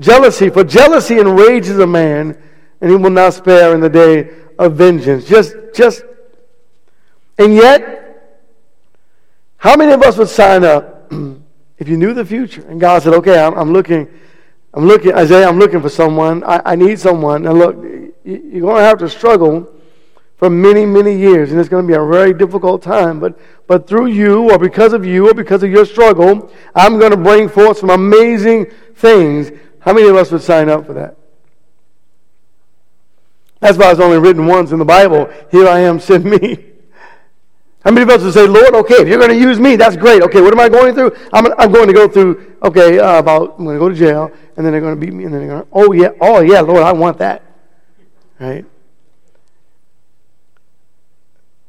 Jealousy. 0.00 0.50
For 0.50 0.64
jealousy 0.64 1.18
enrages 1.18 1.78
a 1.78 1.86
man 1.86 2.40
and 2.80 2.90
he 2.90 2.96
will 2.96 3.10
not 3.10 3.34
spare 3.34 3.74
in 3.74 3.80
the 3.80 3.88
day 3.88 4.30
of 4.58 4.74
vengeance. 4.74 5.26
Just, 5.26 5.54
just 5.74 6.02
and 7.38 7.54
yet, 7.54 7.98
how 9.56 9.76
many 9.76 9.92
of 9.92 10.02
us 10.02 10.16
would 10.16 10.28
sign 10.28 10.64
up 10.64 11.12
if 11.78 11.88
you 11.88 11.96
knew 11.96 12.12
the 12.12 12.24
future 12.24 12.64
and 12.68 12.80
God 12.80 13.02
said, 13.02 13.14
okay, 13.14 13.38
I'm, 13.38 13.54
I'm 13.54 13.72
looking, 13.72 14.08
I'm 14.74 14.86
looking, 14.86 15.14
Isaiah, 15.14 15.48
I'm 15.48 15.58
looking 15.58 15.80
for 15.80 15.88
someone. 15.88 16.44
I, 16.44 16.62
I 16.64 16.76
need 16.76 16.98
someone. 16.98 17.46
And 17.46 17.58
look, 17.58 17.76
you're 18.24 18.60
going 18.60 18.76
to 18.76 18.82
have 18.82 18.98
to 18.98 19.08
struggle 19.08 19.72
for 20.36 20.50
many, 20.50 20.84
many 20.86 21.16
years. 21.16 21.50
And 21.50 21.58
it's 21.58 21.68
going 21.68 21.84
to 21.84 21.88
be 21.88 21.96
a 21.96 22.04
very 22.04 22.34
difficult 22.34 22.82
time. 22.82 23.18
But, 23.18 23.38
but 23.66 23.88
through 23.88 24.06
you, 24.06 24.50
or 24.50 24.58
because 24.58 24.92
of 24.92 25.04
you, 25.04 25.30
or 25.30 25.34
because 25.34 25.62
of 25.62 25.70
your 25.70 25.84
struggle, 25.84 26.50
I'm 26.74 26.98
going 26.98 27.10
to 27.10 27.16
bring 27.16 27.48
forth 27.48 27.78
some 27.78 27.90
amazing 27.90 28.66
things. 28.94 29.50
How 29.80 29.92
many 29.92 30.08
of 30.08 30.16
us 30.16 30.30
would 30.30 30.42
sign 30.42 30.68
up 30.68 30.86
for 30.86 30.92
that? 30.94 31.16
That's 33.60 33.76
why 33.76 33.90
it's 33.90 34.00
only 34.00 34.18
written 34.18 34.46
once 34.46 34.70
in 34.70 34.78
the 34.78 34.84
Bible. 34.84 35.32
Here 35.50 35.66
I 35.66 35.80
am, 35.80 35.98
send 35.98 36.24
me. 36.24 36.64
How 37.88 37.94
many 37.94 38.02
of 38.02 38.10
us 38.10 38.22
would 38.22 38.34
say, 38.34 38.46
Lord, 38.46 38.74
okay, 38.74 38.96
if 38.96 39.08
you're 39.08 39.16
going 39.16 39.30
to 39.30 39.38
use 39.38 39.58
me, 39.58 39.74
that's 39.74 39.96
great. 39.96 40.20
Okay, 40.20 40.42
what 40.42 40.52
am 40.52 40.60
I 40.60 40.68
going 40.68 40.94
through? 40.94 41.16
I'm, 41.32 41.50
I'm 41.58 41.72
going 41.72 41.86
to 41.86 41.94
go 41.94 42.06
through, 42.06 42.58
okay, 42.62 42.98
uh, 42.98 43.18
about, 43.18 43.54
I'm 43.58 43.64
going 43.64 43.76
to 43.76 43.78
go 43.78 43.88
to 43.88 43.94
jail, 43.94 44.30
and 44.58 44.66
then 44.66 44.72
they're 44.72 44.82
going 44.82 44.94
to 44.94 45.00
beat 45.00 45.14
me, 45.14 45.24
and 45.24 45.32
then 45.32 45.40
they're 45.40 45.48
going 45.48 45.62
to, 45.62 45.68
oh, 45.72 45.92
yeah, 45.92 46.10
oh, 46.20 46.40
yeah, 46.40 46.60
Lord, 46.60 46.82
I 46.82 46.92
want 46.92 47.16
that. 47.16 47.42
Right? 48.38 48.66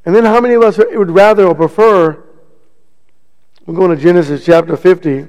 And 0.04 0.14
then 0.14 0.26
how 0.26 0.42
many 0.42 0.56
of 0.56 0.62
us 0.62 0.78
would 0.78 1.10
rather 1.10 1.46
or 1.46 1.56
prefer, 1.56 2.22
we're 3.66 3.76
going 3.76 3.96
to 3.96 4.04
Genesis 4.04 4.44
chapter 4.44 4.76
50, 4.76 5.26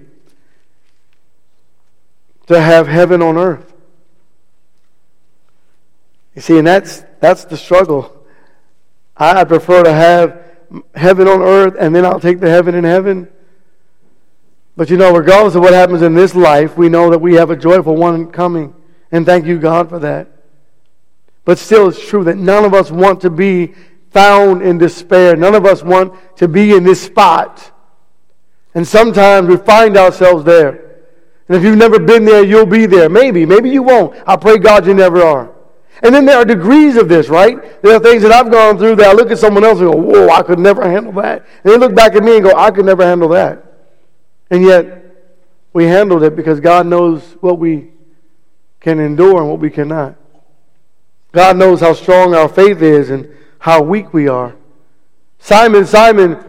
to 2.48 2.60
have 2.60 2.88
heaven 2.88 3.22
on 3.22 3.36
earth? 3.36 3.72
You 6.34 6.42
see, 6.42 6.58
and 6.58 6.66
that's, 6.66 7.04
that's 7.20 7.44
the 7.44 7.56
struggle. 7.56 8.26
I 9.16 9.44
prefer 9.44 9.84
to 9.84 9.92
have 9.92 10.49
heaven 10.94 11.28
on 11.28 11.42
earth 11.42 11.76
and 11.78 11.94
then 11.94 12.04
I'll 12.04 12.20
take 12.20 12.40
the 12.40 12.50
heaven 12.50 12.74
in 12.74 12.84
heaven. 12.84 13.28
But 14.76 14.90
you 14.90 14.96
know, 14.96 15.14
regardless 15.14 15.54
of 15.54 15.62
what 15.62 15.74
happens 15.74 16.02
in 16.02 16.14
this 16.14 16.34
life, 16.34 16.76
we 16.76 16.88
know 16.88 17.10
that 17.10 17.18
we 17.18 17.34
have 17.34 17.50
a 17.50 17.56
joyful 17.56 17.96
one 17.96 18.30
coming. 18.30 18.74
And 19.12 19.26
thank 19.26 19.44
you, 19.46 19.58
God, 19.58 19.88
for 19.88 19.98
that. 19.98 20.28
But 21.44 21.58
still, 21.58 21.88
it's 21.88 22.06
true 22.06 22.24
that 22.24 22.36
none 22.36 22.64
of 22.64 22.74
us 22.74 22.90
want 22.90 23.20
to 23.22 23.30
be 23.30 23.74
found 24.10 24.62
in 24.62 24.78
despair. 24.78 25.36
None 25.36 25.54
of 25.54 25.66
us 25.66 25.82
want 25.82 26.14
to 26.36 26.48
be 26.48 26.74
in 26.74 26.84
this 26.84 27.02
spot. 27.02 27.72
And 28.74 28.86
sometimes 28.86 29.48
we 29.48 29.56
find 29.56 29.96
ourselves 29.96 30.44
there. 30.44 30.70
And 31.48 31.56
if 31.56 31.64
you've 31.64 31.76
never 31.76 31.98
been 31.98 32.24
there, 32.24 32.44
you'll 32.44 32.66
be 32.66 32.86
there. 32.86 33.08
Maybe, 33.08 33.44
maybe 33.44 33.70
you 33.70 33.82
won't. 33.82 34.16
I 34.26 34.36
pray 34.36 34.58
God 34.58 34.86
you 34.86 34.94
never 34.94 35.22
are. 35.22 35.52
And 36.02 36.14
then 36.14 36.24
there 36.24 36.38
are 36.38 36.44
degrees 36.44 36.96
of 36.96 37.08
this, 37.08 37.28
right? 37.28 37.82
There 37.82 37.94
are 37.94 38.00
things 38.00 38.22
that 38.22 38.32
I've 38.32 38.50
gone 38.50 38.78
through 38.78 38.96
that 38.96 39.08
I 39.08 39.12
look 39.12 39.30
at 39.30 39.38
someone 39.38 39.64
else 39.64 39.80
and 39.80 39.92
go, 39.92 39.98
whoa, 39.98 40.28
I 40.28 40.42
could 40.42 40.58
never 40.58 40.88
handle 40.88 41.12
that. 41.20 41.46
And 41.62 41.72
they 41.72 41.76
look 41.76 41.94
back 41.94 42.14
at 42.14 42.22
me 42.22 42.36
and 42.36 42.44
go, 42.44 42.56
I 42.56 42.70
could 42.70 42.86
never 42.86 43.04
handle 43.04 43.28
that. 43.30 43.64
And 44.50 44.62
yet, 44.62 45.04
we 45.72 45.84
handled 45.84 46.22
it 46.22 46.34
because 46.34 46.58
God 46.58 46.86
knows 46.86 47.22
what 47.40 47.58
we 47.58 47.90
can 48.80 48.98
endure 48.98 49.38
and 49.40 49.50
what 49.50 49.60
we 49.60 49.70
cannot. 49.70 50.16
God 51.32 51.56
knows 51.56 51.80
how 51.80 51.92
strong 51.92 52.34
our 52.34 52.48
faith 52.48 52.82
is 52.82 53.10
and 53.10 53.28
how 53.58 53.82
weak 53.82 54.12
we 54.12 54.26
are. 54.26 54.56
Simon, 55.38 55.86
Simon, 55.86 56.42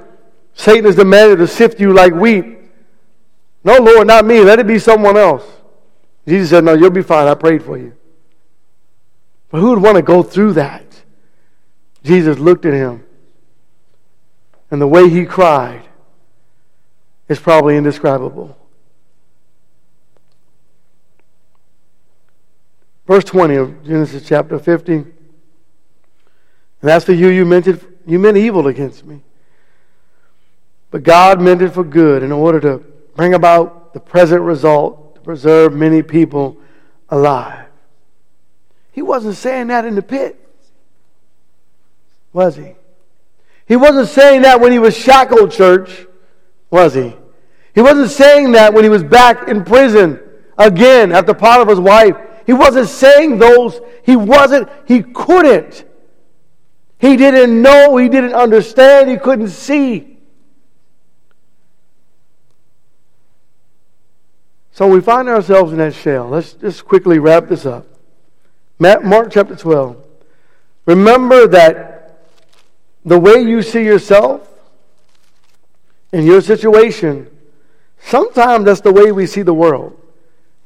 Satan 0.53 0.85
has 0.85 0.95
demanded 0.95 1.37
to 1.37 1.47
sift 1.47 1.79
you 1.79 1.93
like 1.93 2.13
wheat. 2.13 2.45
No, 3.63 3.77
Lord, 3.77 4.07
not 4.07 4.25
me. 4.25 4.39
Let 4.39 4.59
it 4.59 4.67
be 4.67 4.79
someone 4.79 5.17
else. 5.17 5.43
Jesus 6.27 6.49
said, 6.49 6.63
No, 6.63 6.73
you'll 6.73 6.89
be 6.89 7.03
fine. 7.03 7.27
I 7.27 7.35
prayed 7.35 7.63
for 7.63 7.77
you. 7.77 7.95
But 9.51 9.59
who 9.59 9.69
would 9.69 9.81
want 9.81 9.97
to 9.97 10.01
go 10.01 10.23
through 10.23 10.53
that? 10.53 10.85
Jesus 12.03 12.39
looked 12.39 12.65
at 12.65 12.73
him, 12.73 13.03
and 14.71 14.81
the 14.81 14.87
way 14.87 15.09
he 15.09 15.25
cried 15.25 15.83
is 17.27 17.39
probably 17.39 17.77
indescribable. 17.77 18.57
Verse 23.05 23.25
20 23.25 23.55
of 23.55 23.85
Genesis 23.85 24.25
chapter 24.25 24.57
50. 24.57 24.93
And 24.93 26.89
as 26.89 27.03
for 27.03 27.13
you, 27.13 27.27
you 27.27 27.45
meant, 27.45 27.67
it, 27.67 27.83
you 28.07 28.17
meant 28.17 28.37
evil 28.37 28.67
against 28.67 29.05
me. 29.05 29.21
But 30.91 31.03
God 31.03 31.41
meant 31.41 31.61
it 31.61 31.69
for 31.69 31.83
good 31.83 32.23
in 32.23 32.31
order 32.31 32.59
to 32.61 32.77
bring 33.15 33.33
about 33.33 33.93
the 33.93 33.99
present 33.99 34.41
result 34.41 35.15
to 35.15 35.21
preserve 35.21 35.73
many 35.73 36.01
people 36.01 36.57
alive. 37.09 37.67
He 38.91 39.01
wasn't 39.01 39.35
saying 39.35 39.67
that 39.67 39.85
in 39.85 39.95
the 39.95 40.01
pit, 40.01 40.37
was 42.33 42.55
he? 42.55 42.75
He 43.65 43.75
wasn't 43.75 44.09
saying 44.09 44.41
that 44.41 44.59
when 44.59 44.71
he 44.71 44.79
was 44.79 44.95
shackled, 44.95 45.51
church, 45.51 46.05
was 46.69 46.93
he? 46.93 47.15
He 47.73 47.81
wasn't 47.81 48.11
saying 48.11 48.51
that 48.51 48.73
when 48.73 48.83
he 48.83 48.89
was 48.89 49.03
back 49.03 49.47
in 49.47 49.63
prison 49.63 50.19
again 50.57 51.11
after 51.11 51.33
Potiphar's 51.33 51.79
wife. 51.79 52.15
He 52.45 52.53
wasn't 52.53 52.89
saying 52.89 53.37
those. 53.37 53.79
He 54.03 54.15
wasn't, 54.15 54.69
he 54.85 55.03
couldn't. 55.03 55.85
He 56.99 57.15
didn't 57.15 57.61
know, 57.61 57.97
he 57.97 58.09
didn't 58.09 58.33
understand, 58.33 59.09
he 59.09 59.17
couldn't 59.17 59.49
see. 59.49 60.19
So 64.73 64.87
we 64.87 65.01
find 65.01 65.27
ourselves 65.27 65.71
in 65.71 65.77
that 65.79 65.93
shell. 65.93 66.29
Let's 66.29 66.53
just 66.53 66.85
quickly 66.85 67.19
wrap 67.19 67.47
this 67.47 67.65
up. 67.65 67.87
Mark 68.81 69.31
chapter 69.31 69.55
12. 69.55 69.95
Remember 70.87 71.47
that 71.47 72.25
the 73.05 73.19
way 73.19 73.39
you 73.39 73.61
see 73.61 73.83
yourself 73.83 74.47
in 76.11 76.25
your 76.25 76.41
situation, 76.41 77.29
sometimes 77.99 78.65
that's 78.65 78.81
the 78.81 78.91
way 78.91 79.11
we 79.11 79.27
see 79.27 79.43
the 79.43 79.53
world. 79.53 80.01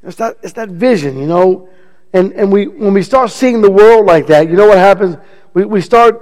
It's 0.01 0.15
that, 0.15 0.37
it's 0.43 0.53
that 0.53 0.69
vision, 0.69 1.17
you 1.17 1.27
know. 1.27 1.67
And, 2.13 2.31
and 2.33 2.53
we, 2.53 2.67
when 2.67 2.93
we 2.93 3.03
start 3.03 3.31
seeing 3.31 3.61
the 3.61 3.69
world 3.69 4.05
like 4.05 4.27
that, 4.27 4.47
you 4.47 4.55
know 4.55 4.67
what 4.67 4.77
happens? 4.77 5.17
We, 5.53 5.65
we 5.65 5.81
start, 5.81 6.15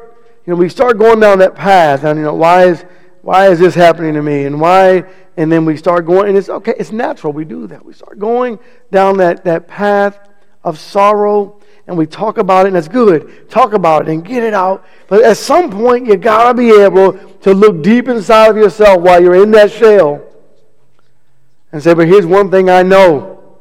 you 0.47 0.53
know, 0.53 0.57
we 0.57 0.69
start 0.69 0.97
going 0.97 1.19
down 1.19 1.37
that 1.39 1.53
path. 1.53 2.05
And, 2.05 2.17
you 2.17 2.25
know, 2.25 2.33
why 2.33 2.65
is, 2.65 2.83
why 3.21 3.49
is 3.49 3.59
this 3.59 3.75
happening 3.75 4.15
to 4.15 4.23
me? 4.23 4.45
And 4.45 4.59
why? 4.59 5.03
And 5.37 5.51
then 5.51 5.63
we 5.63 5.77
start 5.77 6.07
going, 6.07 6.29
and 6.29 6.37
it's 6.39 6.49
okay, 6.49 6.73
it's 6.79 6.91
natural. 6.91 7.33
We 7.33 7.45
do 7.45 7.67
that. 7.67 7.85
We 7.85 7.93
start 7.93 8.17
going 8.17 8.57
down 8.89 9.17
that, 9.17 9.43
that 9.43 9.67
path 9.67 10.17
of 10.63 10.79
sorrow 10.79 11.59
and 11.87 11.97
we 11.97 12.05
talk 12.05 12.37
about 12.37 12.65
it, 12.65 12.67
and 12.69 12.75
that's 12.75 12.87
good. 12.87 13.49
Talk 13.49 13.73
about 13.73 14.07
it 14.07 14.11
and 14.11 14.23
get 14.23 14.43
it 14.43 14.53
out. 14.53 14.85
But 15.07 15.23
at 15.23 15.37
some 15.37 15.69
point, 15.69 16.07
you 16.07 16.15
got 16.15 16.47
to 16.47 16.53
be 16.53 16.71
able 16.71 17.13
to 17.39 17.53
look 17.53 17.83
deep 17.83 18.07
inside 18.07 18.49
of 18.49 18.57
yourself 18.57 19.01
while 19.01 19.21
you're 19.21 19.43
in 19.43 19.51
that 19.51 19.71
shell 19.71 20.21
and 21.71 21.83
say, 21.83 21.93
But 21.93 22.07
here's 22.07 22.25
one 22.25 22.49
thing 22.49 22.69
I 22.69 22.83
know 22.83 23.57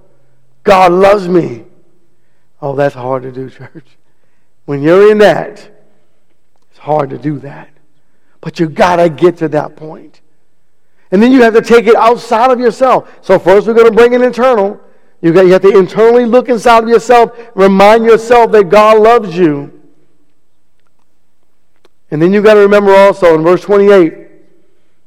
God 0.62 0.92
loves 0.92 1.26
me. 1.26 1.64
Oh, 2.60 2.76
that's 2.76 2.94
hard 2.94 3.24
to 3.24 3.32
do, 3.32 3.50
church. 3.50 3.86
When 4.66 4.82
you're 4.82 5.10
in 5.10 5.18
that, 5.18 5.68
it's 6.70 6.78
hard 6.78 7.10
to 7.10 7.18
do 7.18 7.40
that. 7.40 7.70
But 8.40 8.60
you 8.60 8.68
got 8.68 8.96
to 8.96 9.08
get 9.08 9.38
to 9.38 9.48
that 9.48 9.74
point. 9.74 10.20
And 11.10 11.20
then 11.20 11.32
you 11.32 11.42
have 11.42 11.54
to 11.54 11.60
take 11.60 11.86
it 11.86 11.96
outside 11.96 12.50
of 12.50 12.60
yourself. 12.60 13.10
So, 13.20 13.38
first, 13.38 13.66
we're 13.66 13.74
going 13.74 13.90
to 13.90 13.96
bring 13.96 14.12
it 14.12 14.22
internal. 14.22 14.80
You, 15.22 15.32
got, 15.32 15.46
you 15.46 15.52
have 15.52 15.62
to 15.62 15.78
internally 15.78 16.26
look 16.26 16.48
inside 16.48 16.82
of 16.82 16.88
yourself, 16.88 17.30
remind 17.54 18.04
yourself 18.04 18.50
that 18.52 18.68
God 18.68 19.00
loves 19.00 19.36
you. 19.36 19.80
And 22.10 22.20
then 22.20 22.32
you 22.32 22.42
got 22.42 22.54
to 22.54 22.60
remember 22.60 22.94
also 22.94 23.34
in 23.34 23.42
verse 23.42 23.62
28, 23.62 24.18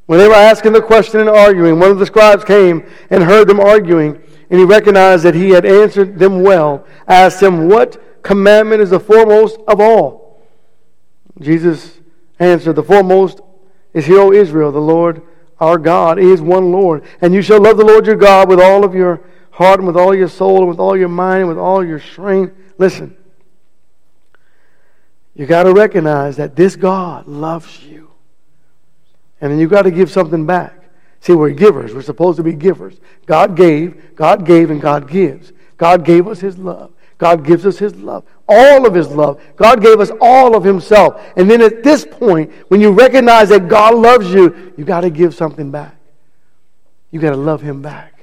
when 0.06 0.20
they 0.20 0.28
were 0.28 0.34
asking 0.34 0.74
the 0.74 0.82
question 0.82 1.20
and 1.20 1.30
arguing, 1.30 1.80
one 1.80 1.92
of 1.92 2.00
the 2.00 2.06
scribes 2.06 2.46
came 2.46 2.90
and 3.10 3.24
heard 3.24 3.48
them 3.48 3.60
arguing, 3.60 4.22
and 4.50 4.60
he 4.60 4.66
recognized 4.66 5.26
that 5.26 5.36
he 5.36 5.50
had 5.50 5.66
answered 5.66 6.18
them 6.18 6.42
well, 6.42 6.86
asked 7.08 7.44
him, 7.44 7.68
What 7.68 8.24
commandment 8.24 8.82
is 8.82 8.92
the 8.92 9.00
foremost 9.00 9.60
of 9.68 9.82
all? 9.82 10.42
Jesus 11.42 12.00
answered, 12.40 12.74
The 12.74 12.84
foremost 12.84 13.42
is, 13.94 14.06
Hear, 14.06 14.20
O 14.20 14.32
Israel, 14.32 14.72
the 14.72 14.80
Lord 14.80 15.22
our 15.60 15.78
God 15.78 16.20
is 16.20 16.42
one 16.42 16.72
Lord. 16.72 17.04
And 17.22 17.34
you 17.34 17.42
shall 17.42 17.62
love 17.62 17.78
the 17.78 17.86
Lord 17.86 18.06
your 18.06 18.16
God 18.16 18.50
with 18.50 18.60
all 18.60 18.84
of 18.84 18.94
your 18.94 19.22
heart 19.56 19.80
and 19.80 19.88
with 19.88 19.96
all 19.96 20.14
your 20.14 20.28
soul 20.28 20.60
and 20.60 20.68
with 20.68 20.80
all 20.80 20.98
your 20.98 21.08
mind 21.08 21.40
and 21.40 21.48
with 21.48 21.58
all 21.58 21.84
your 21.84 22.00
strength. 22.00 22.54
Listen, 22.78 23.16
you 25.34 25.46
got 25.46 25.64
to 25.64 25.74
recognize 25.74 26.36
that 26.36 26.58
this 26.58 26.76
God 26.76 27.26
loves 27.26 27.82
you. 27.84 28.12
And 29.40 29.52
then 29.52 29.60
you 29.60 29.68
got 29.68 29.84
to 29.84 29.92
give 29.92 30.12
something 30.12 30.46
back. 30.46 30.74
See, 31.22 31.34
we're 31.34 31.52
givers. 31.52 31.94
We're 31.94 32.02
supposed 32.02 32.36
to 32.38 32.44
be 32.44 32.54
givers. 32.54 33.00
God 33.26 33.56
gave, 33.56 34.16
God 34.16 34.46
gave, 34.46 34.72
and 34.72 34.82
God 34.82 35.10
gives. 35.10 35.54
God 35.78 36.04
gave 36.04 36.28
us 36.28 36.42
His 36.42 36.58
love. 36.58 36.92
God 37.18 37.46
gives 37.46 37.66
us 37.66 37.78
His 37.78 37.96
love. 37.96 38.26
All 38.50 38.86
of 38.86 38.94
His 38.94 39.08
love. 39.08 39.42
God 39.56 39.82
gave 39.82 40.02
us 40.02 40.12
all 40.20 40.56
of 40.56 40.66
Himself. 40.66 41.22
And 41.38 41.50
then 41.50 41.62
at 41.62 41.82
this 41.82 42.06
point, 42.06 42.52
when 42.68 42.82
you 42.82 42.92
recognize 42.92 43.50
that 43.50 43.70
God 43.70 43.96
loves 43.96 44.34
you, 44.34 44.74
you 44.78 44.84
got 44.84 45.02
to 45.02 45.10
give 45.10 45.34
something 45.34 45.72
back. 45.72 45.96
You 47.12 47.22
got 47.22 47.32
to 47.32 47.38
love 47.38 47.62
Him 47.62 47.82
back. 47.82 48.15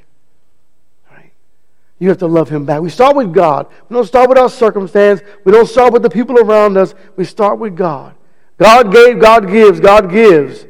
You 2.02 2.08
have 2.08 2.18
to 2.18 2.26
love 2.26 2.48
him 2.48 2.64
back. 2.64 2.80
We 2.80 2.90
start 2.90 3.14
with 3.14 3.32
God. 3.32 3.68
We 3.88 3.94
don't 3.94 4.04
start 4.04 4.28
with 4.28 4.36
our 4.36 4.50
circumstance. 4.50 5.20
We 5.44 5.52
don't 5.52 5.68
start 5.68 5.92
with 5.92 6.02
the 6.02 6.10
people 6.10 6.36
around 6.36 6.76
us. 6.76 6.96
We 7.14 7.24
start 7.24 7.60
with 7.60 7.76
God. 7.76 8.16
God 8.58 8.90
gave, 8.92 9.20
God 9.20 9.48
gives, 9.48 9.78
God 9.78 10.10
gives. 10.10 10.66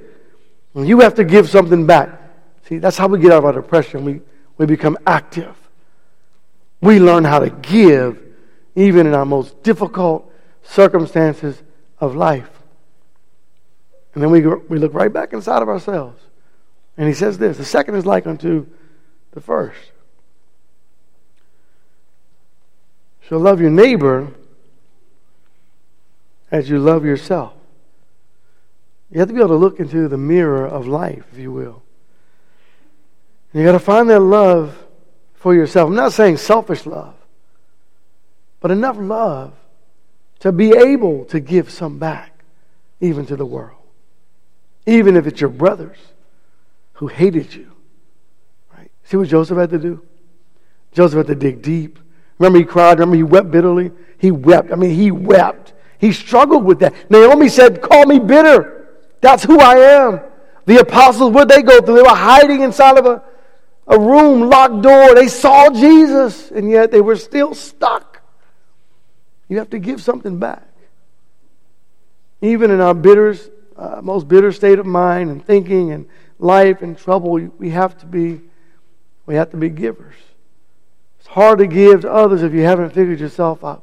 And 0.75 0.87
you 0.87 1.01
have 1.01 1.15
to 1.15 1.25
give 1.25 1.49
something 1.49 1.87
back. 1.87 2.21
See, 2.69 2.77
that's 2.77 2.99
how 2.99 3.09
we 3.09 3.19
get 3.19 3.33
out 3.33 3.39
of 3.39 3.45
our 3.47 3.53
depression. 3.55 4.05
We, 4.05 4.21
we 4.59 4.67
become 4.67 4.99
active. 5.07 5.57
We 6.83 7.01
learn 7.01 7.25
how 7.25 7.39
to 7.39 7.49
give 7.49 8.23
even 8.75 9.07
in 9.07 9.15
our 9.15 9.25
most 9.25 9.63
difficult 9.63 10.31
circumstances 10.63 11.63
of 11.99 12.15
life. 12.15 12.51
And 14.13 14.23
then 14.23 14.31
we, 14.31 14.47
we 14.47 14.79
look 14.79 14.93
right 14.93 15.11
back 15.11 15.33
inside 15.33 15.63
of 15.63 15.71
ourselves. 15.71 16.21
And 16.99 17.09
he 17.09 17.15
says 17.15 17.39
this 17.39 17.57
the 17.57 17.65
second 17.65 17.95
is 17.95 18.05
like 18.05 18.27
unto 18.27 18.67
the 19.31 19.41
first. 19.41 19.93
So 23.33 23.39
love 23.39 23.63
your 23.63 23.71
neighbor 23.71 24.29
as 26.51 26.69
you 26.69 26.79
love 26.79 27.07
yourself. 27.07 27.55
You 29.11 29.21
have 29.21 29.29
to 29.29 29.33
be 29.33 29.41
able 29.41 29.49
to 29.49 29.57
look 29.57 29.81
into 29.81 30.07
the 30.07 30.19
mirror 30.19 30.67
of 30.67 30.87
life, 30.87 31.25
if 31.33 31.39
you 31.39 31.51
will. 31.51 31.83
And 33.51 33.63
you 33.63 33.67
got 33.67 33.73
to 33.73 33.79
find 33.79 34.11
that 34.11 34.21
love 34.21 34.77
for 35.33 35.55
yourself. 35.55 35.89
I'm 35.89 35.95
not 35.95 36.13
saying 36.13 36.37
selfish 36.37 36.85
love, 36.85 37.15
but 38.61 38.71
enough 38.71 38.99
love 38.99 39.55
to 40.41 40.53
be 40.53 40.77
able 40.77 41.25
to 41.25 41.41
give 41.41 41.71
some 41.71 41.99
back, 41.99 42.45
even 43.01 43.25
to 43.25 43.37
the 43.37 43.47
world. 43.47 43.79
Even 44.85 45.17
if 45.17 45.27
it's 45.27 45.41
your 45.41 45.49
brothers 45.49 45.97
who 46.93 47.07
hated 47.07 47.55
you. 47.55 47.73
Right? 48.77 48.91
See 49.05 49.17
what 49.17 49.29
Joseph 49.29 49.57
had 49.57 49.71
to 49.71 49.79
do? 49.79 50.05
Joseph 50.93 51.17
had 51.17 51.27
to 51.29 51.35
dig 51.35 51.63
deep. 51.63 51.99
Remember, 52.39 52.59
he 52.59 52.65
cried. 52.65 52.99
Remember, 52.99 53.17
he 53.17 53.23
wept 53.23 53.51
bitterly. 53.51 53.93
He 54.19 54.31
wept. 54.31 54.73
I 54.73 54.77
mean, 54.77 54.91
he 54.91 55.11
wept. 55.11 55.73
He 55.99 56.13
struggled 56.13 56.65
with 56.65 56.81
that. 56.81 57.11
Naomi 57.11 57.49
said, 57.49 57.81
Call 57.81 58.07
me 58.07 58.19
bitter. 58.19 58.89
That's 59.21 59.45
who 59.45 59.61
I 59.61 59.77
am. 59.77 60.21
The 60.67 60.79
apostles, 60.79 61.33
what 61.33 61.49
they 61.49 61.63
go 61.63 61.81
through? 61.81 61.97
They 61.97 62.03
were 62.03 62.09
hiding 62.09 62.63
inside 62.63 62.99
of 62.99 63.07
a, 63.07 63.23
a 63.87 63.99
room, 63.99 64.49
locked 64.49 64.83
door. 64.83 65.15
They 65.15 65.29
saw 65.29 65.71
Jesus, 65.71 66.51
and 66.51 66.71
yet 66.71 66.91
they 66.91 67.01
were 67.01 67.17
still 67.17 67.55
stuck. 67.55 68.23
You 69.49 69.59
have 69.59 69.71
to 69.71 69.79
give 69.79 70.01
something 70.01 70.39
back. 70.39 70.67
Even 72.41 72.71
in 72.71 72.81
our 72.81 72.95
bitter, 72.95 73.37
uh, 73.77 74.01
most 74.03 74.27
bitter 74.27 74.51
state 74.51 74.79
of 74.79 74.87
mind 74.87 75.31
and 75.31 75.45
thinking 75.45 75.93
and 75.93 76.09
life 76.39 76.83
and 76.83 76.99
trouble, 76.99 77.33
we 77.33 77.71
have 77.71 77.97
to 77.99 78.07
be, 78.07 78.41
we 79.27 79.35
have 79.35 79.51
to 79.51 79.57
be 79.57 79.69
givers. 79.69 80.17
Hard 81.33 81.61
to 81.61 81.67
give 81.67 82.03
to 82.03 82.13
others 82.13 82.43
if 82.43 82.53
you 82.53 82.61
haven't 82.61 82.91
figured 82.91 83.19
yourself 83.19 83.65
out. 83.65 83.83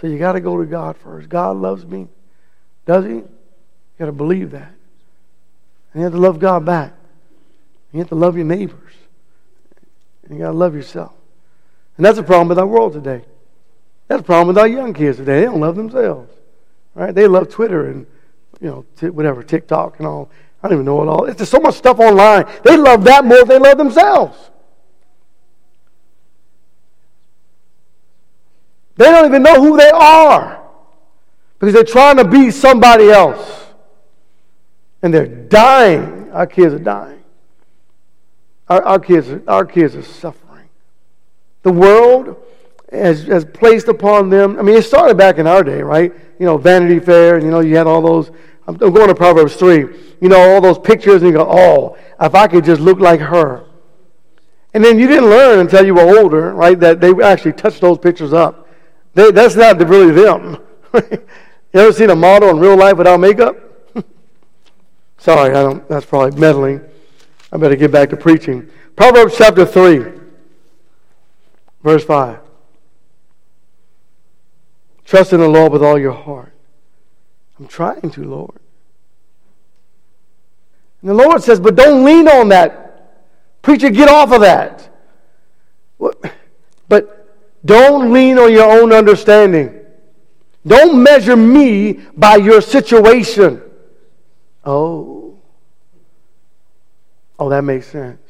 So 0.00 0.06
you 0.06 0.18
got 0.18 0.32
to 0.32 0.40
go 0.40 0.56
to 0.56 0.64
God 0.64 0.96
first. 0.96 1.28
God 1.28 1.58
loves 1.58 1.84
me. 1.84 2.08
Does 2.86 3.04
He? 3.04 3.16
You 3.16 3.28
got 3.98 4.06
to 4.06 4.12
believe 4.12 4.52
that. 4.52 4.72
And 5.92 6.00
you 6.00 6.02
have 6.04 6.12
to 6.12 6.18
love 6.18 6.38
God 6.38 6.64
back. 6.64 6.94
You 7.92 7.98
have 7.98 8.08
to 8.08 8.14
love 8.14 8.34
your 8.34 8.46
neighbors. 8.46 8.94
And 10.24 10.38
you 10.38 10.42
got 10.42 10.52
to 10.52 10.56
love 10.56 10.74
yourself. 10.74 11.12
And 11.98 12.06
that's 12.06 12.16
a 12.16 12.22
problem 12.22 12.48
with 12.48 12.58
our 12.58 12.66
world 12.66 12.94
today. 12.94 13.26
That's 14.08 14.22
a 14.22 14.24
problem 14.24 14.48
with 14.48 14.56
our 14.56 14.66
young 14.66 14.94
kids 14.94 15.18
today. 15.18 15.40
They 15.40 15.44
don't 15.44 15.60
love 15.60 15.76
themselves. 15.76 16.32
Right? 16.94 17.14
They 17.14 17.26
love 17.26 17.50
Twitter 17.50 17.90
and 17.90 18.06
you 18.58 18.68
know 18.68 18.86
t- 18.96 19.10
whatever 19.10 19.42
TikTok 19.42 19.98
and 19.98 20.06
all. 20.06 20.30
I 20.62 20.68
don't 20.68 20.76
even 20.76 20.86
know 20.86 21.02
it 21.02 21.08
all. 21.08 21.26
It's 21.26 21.40
just 21.40 21.50
so 21.50 21.60
much 21.60 21.74
stuff 21.74 21.98
online. 21.98 22.46
They 22.64 22.78
love 22.78 23.04
that 23.04 23.26
more 23.26 23.44
than 23.44 23.48
they 23.48 23.58
love 23.58 23.76
themselves. 23.76 24.50
They 29.00 29.06
don't 29.06 29.24
even 29.24 29.42
know 29.42 29.54
who 29.54 29.78
they 29.78 29.88
are 29.88 30.62
because 31.58 31.72
they're 31.72 31.84
trying 31.84 32.18
to 32.18 32.24
be 32.28 32.50
somebody 32.50 33.08
else. 33.08 33.64
And 35.00 35.14
they're 35.14 35.26
dying. 35.26 36.30
Our 36.32 36.46
kids 36.46 36.74
are 36.74 36.78
dying. 36.78 37.22
Our, 38.68 38.82
our, 38.82 38.98
kids, 38.98 39.42
our 39.48 39.64
kids 39.64 39.96
are 39.96 40.02
suffering. 40.02 40.68
The 41.62 41.72
world 41.72 42.44
has, 42.92 43.22
has 43.24 43.46
placed 43.46 43.88
upon 43.88 44.28
them, 44.28 44.58
I 44.58 44.62
mean, 44.62 44.76
it 44.76 44.84
started 44.84 45.16
back 45.16 45.38
in 45.38 45.46
our 45.46 45.64
day, 45.64 45.80
right? 45.80 46.12
You 46.38 46.44
know, 46.44 46.58
Vanity 46.58 47.00
Fair, 47.00 47.36
and 47.36 47.44
you 47.44 47.50
know, 47.50 47.60
you 47.60 47.78
had 47.78 47.86
all 47.86 48.02
those. 48.02 48.30
I'm 48.68 48.76
going 48.76 49.08
to 49.08 49.14
Proverbs 49.14 49.56
3. 49.56 49.78
You 50.20 50.28
know, 50.28 50.36
all 50.36 50.60
those 50.60 50.78
pictures, 50.78 51.22
and 51.22 51.30
you 51.30 51.38
go, 51.38 51.48
oh, 51.50 51.96
if 52.20 52.34
I 52.34 52.46
could 52.48 52.66
just 52.66 52.82
look 52.82 53.00
like 53.00 53.20
her. 53.20 53.64
And 54.74 54.84
then 54.84 54.98
you 54.98 55.06
didn't 55.06 55.30
learn 55.30 55.58
until 55.58 55.86
you 55.86 55.94
were 55.94 56.20
older, 56.20 56.52
right, 56.52 56.78
that 56.80 57.00
they 57.00 57.14
actually 57.22 57.54
touched 57.54 57.80
those 57.80 57.96
pictures 57.96 58.34
up. 58.34 58.59
They, 59.14 59.30
that's 59.30 59.56
not 59.56 59.78
really 59.88 60.12
them. 60.12 60.58
you 60.94 61.80
ever 61.80 61.92
seen 61.92 62.10
a 62.10 62.16
model 62.16 62.50
in 62.50 62.58
real 62.58 62.76
life 62.76 62.96
without 62.96 63.18
makeup? 63.18 63.56
Sorry, 65.18 65.50
I 65.50 65.62
don't, 65.62 65.88
that's 65.88 66.06
probably 66.06 66.38
meddling. 66.38 66.80
I 67.52 67.56
better 67.56 67.76
get 67.76 67.90
back 67.90 68.10
to 68.10 68.16
preaching. 68.16 68.68
Proverbs 68.96 69.34
chapter 69.36 69.66
3, 69.66 70.12
verse 71.82 72.04
5. 72.04 72.38
Trust 75.04 75.32
in 75.32 75.40
the 75.40 75.48
Lord 75.48 75.72
with 75.72 75.82
all 75.82 75.98
your 75.98 76.12
heart. 76.12 76.52
I'm 77.58 77.66
trying 77.66 78.10
to, 78.12 78.24
Lord. 78.24 78.60
And 81.00 81.10
the 81.10 81.14
Lord 81.14 81.42
says, 81.42 81.58
but 81.58 81.74
don't 81.74 82.04
lean 82.04 82.28
on 82.28 82.48
that. 82.50 82.86
Preacher, 83.62 83.90
get 83.90 84.08
off 84.08 84.32
of 84.32 84.42
that. 84.42 84.88
But 85.98 86.32
don't 87.64 88.12
lean 88.12 88.38
on 88.38 88.52
your 88.52 88.70
own 88.80 88.92
understanding. 88.92 89.76
Don't 90.66 91.02
measure 91.02 91.36
me 91.36 91.94
by 92.16 92.36
your 92.36 92.60
situation. 92.60 93.62
Oh. 94.64 95.38
Oh, 97.38 97.48
that 97.48 97.64
makes 97.64 97.86
sense. 97.86 98.20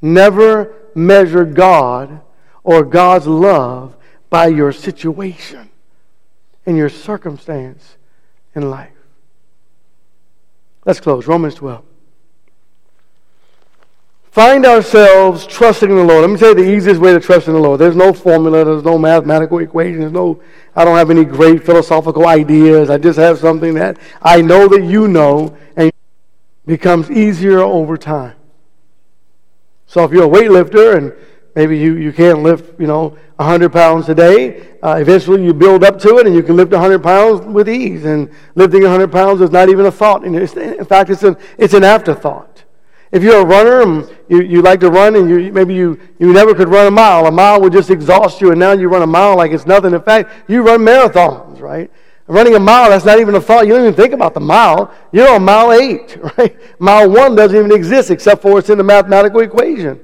Never 0.00 0.74
measure 0.94 1.44
God 1.44 2.22
or 2.62 2.84
God's 2.84 3.26
love 3.26 3.96
by 4.30 4.46
your 4.48 4.72
situation 4.72 5.70
and 6.64 6.76
your 6.76 6.88
circumstance 6.88 7.96
in 8.54 8.70
life. 8.70 8.90
Let's 10.84 11.00
close. 11.00 11.26
Romans 11.26 11.54
12 11.56 11.84
find 14.36 14.66
ourselves 14.66 15.46
trusting 15.46 15.88
in 15.88 15.96
the 15.96 16.04
Lord. 16.04 16.20
Let 16.20 16.28
me 16.28 16.36
tell 16.36 16.50
you 16.50 16.56
the 16.56 16.70
easiest 16.70 17.00
way 17.00 17.14
to 17.14 17.20
trust 17.20 17.48
in 17.48 17.54
the 17.54 17.58
Lord. 17.58 17.80
There's 17.80 17.96
no 17.96 18.12
formula, 18.12 18.66
there's 18.66 18.84
no 18.84 18.98
mathematical 18.98 19.60
equation, 19.60 20.00
there's 20.00 20.12
no, 20.12 20.42
I 20.74 20.84
don't 20.84 20.98
have 20.98 21.08
any 21.08 21.24
great 21.24 21.64
philosophical 21.64 22.26
ideas. 22.26 22.90
I 22.90 22.98
just 22.98 23.18
have 23.18 23.38
something 23.38 23.72
that 23.76 23.96
I 24.20 24.42
know 24.42 24.68
that 24.68 24.84
you 24.84 25.08
know 25.08 25.56
and 25.74 25.90
becomes 26.66 27.10
easier 27.10 27.60
over 27.60 27.96
time. 27.96 28.36
So 29.86 30.04
if 30.04 30.12
you're 30.12 30.24
a 30.24 30.28
weightlifter 30.28 30.98
and 30.98 31.14
maybe 31.54 31.78
you, 31.78 31.96
you 31.96 32.12
can't 32.12 32.42
lift, 32.42 32.78
you 32.78 32.86
know, 32.86 33.16
100 33.36 33.72
pounds 33.72 34.06
a 34.10 34.14
day, 34.14 34.76
uh, 34.82 34.98
eventually 35.00 35.42
you 35.46 35.54
build 35.54 35.82
up 35.82 35.98
to 36.00 36.18
it 36.18 36.26
and 36.26 36.36
you 36.36 36.42
can 36.42 36.56
lift 36.56 36.72
100 36.72 37.02
pounds 37.02 37.40
with 37.46 37.70
ease. 37.70 38.04
And 38.04 38.30
lifting 38.54 38.82
100 38.82 39.10
pounds 39.10 39.40
is 39.40 39.50
not 39.50 39.70
even 39.70 39.86
a 39.86 39.90
thought. 39.90 40.26
In 40.26 40.84
fact, 40.84 41.08
it's 41.08 41.22
an, 41.22 41.38
it's 41.56 41.72
an 41.72 41.84
afterthought. 41.84 42.65
If 43.12 43.22
you're 43.22 43.40
a 43.40 43.44
runner 43.44 43.82
and 43.82 44.16
you, 44.28 44.42
you 44.42 44.62
like 44.62 44.80
to 44.80 44.90
run 44.90 45.14
and 45.16 45.28
you, 45.28 45.52
maybe 45.52 45.74
you, 45.74 45.98
you 46.18 46.32
never 46.32 46.54
could 46.54 46.68
run 46.68 46.86
a 46.86 46.90
mile, 46.90 47.26
a 47.26 47.30
mile 47.30 47.60
would 47.60 47.72
just 47.72 47.90
exhaust 47.90 48.40
you, 48.40 48.50
and 48.50 48.58
now 48.58 48.72
you 48.72 48.88
run 48.88 49.02
a 49.02 49.06
mile 49.06 49.36
like 49.36 49.52
it's 49.52 49.66
nothing. 49.66 49.94
In 49.94 50.02
fact, 50.02 50.30
you 50.48 50.62
run 50.62 50.80
marathons, 50.80 51.60
right? 51.60 51.90
Running 52.26 52.56
a 52.56 52.60
mile, 52.60 52.90
that's 52.90 53.04
not 53.04 53.20
even 53.20 53.36
a 53.36 53.40
thought. 53.40 53.66
You 53.66 53.74
don't 53.74 53.82
even 53.82 53.94
think 53.94 54.12
about 54.12 54.34
the 54.34 54.40
mile. 54.40 54.92
You're 55.12 55.28
on 55.28 55.44
mile 55.44 55.72
eight, 55.72 56.18
right? 56.38 56.56
Mile 56.80 57.08
one 57.08 57.36
doesn't 57.36 57.56
even 57.56 57.72
exist 57.72 58.10
except 58.10 58.42
for 58.42 58.58
it's 58.58 58.68
in 58.68 58.78
the 58.78 58.84
mathematical 58.84 59.40
equation. 59.40 60.00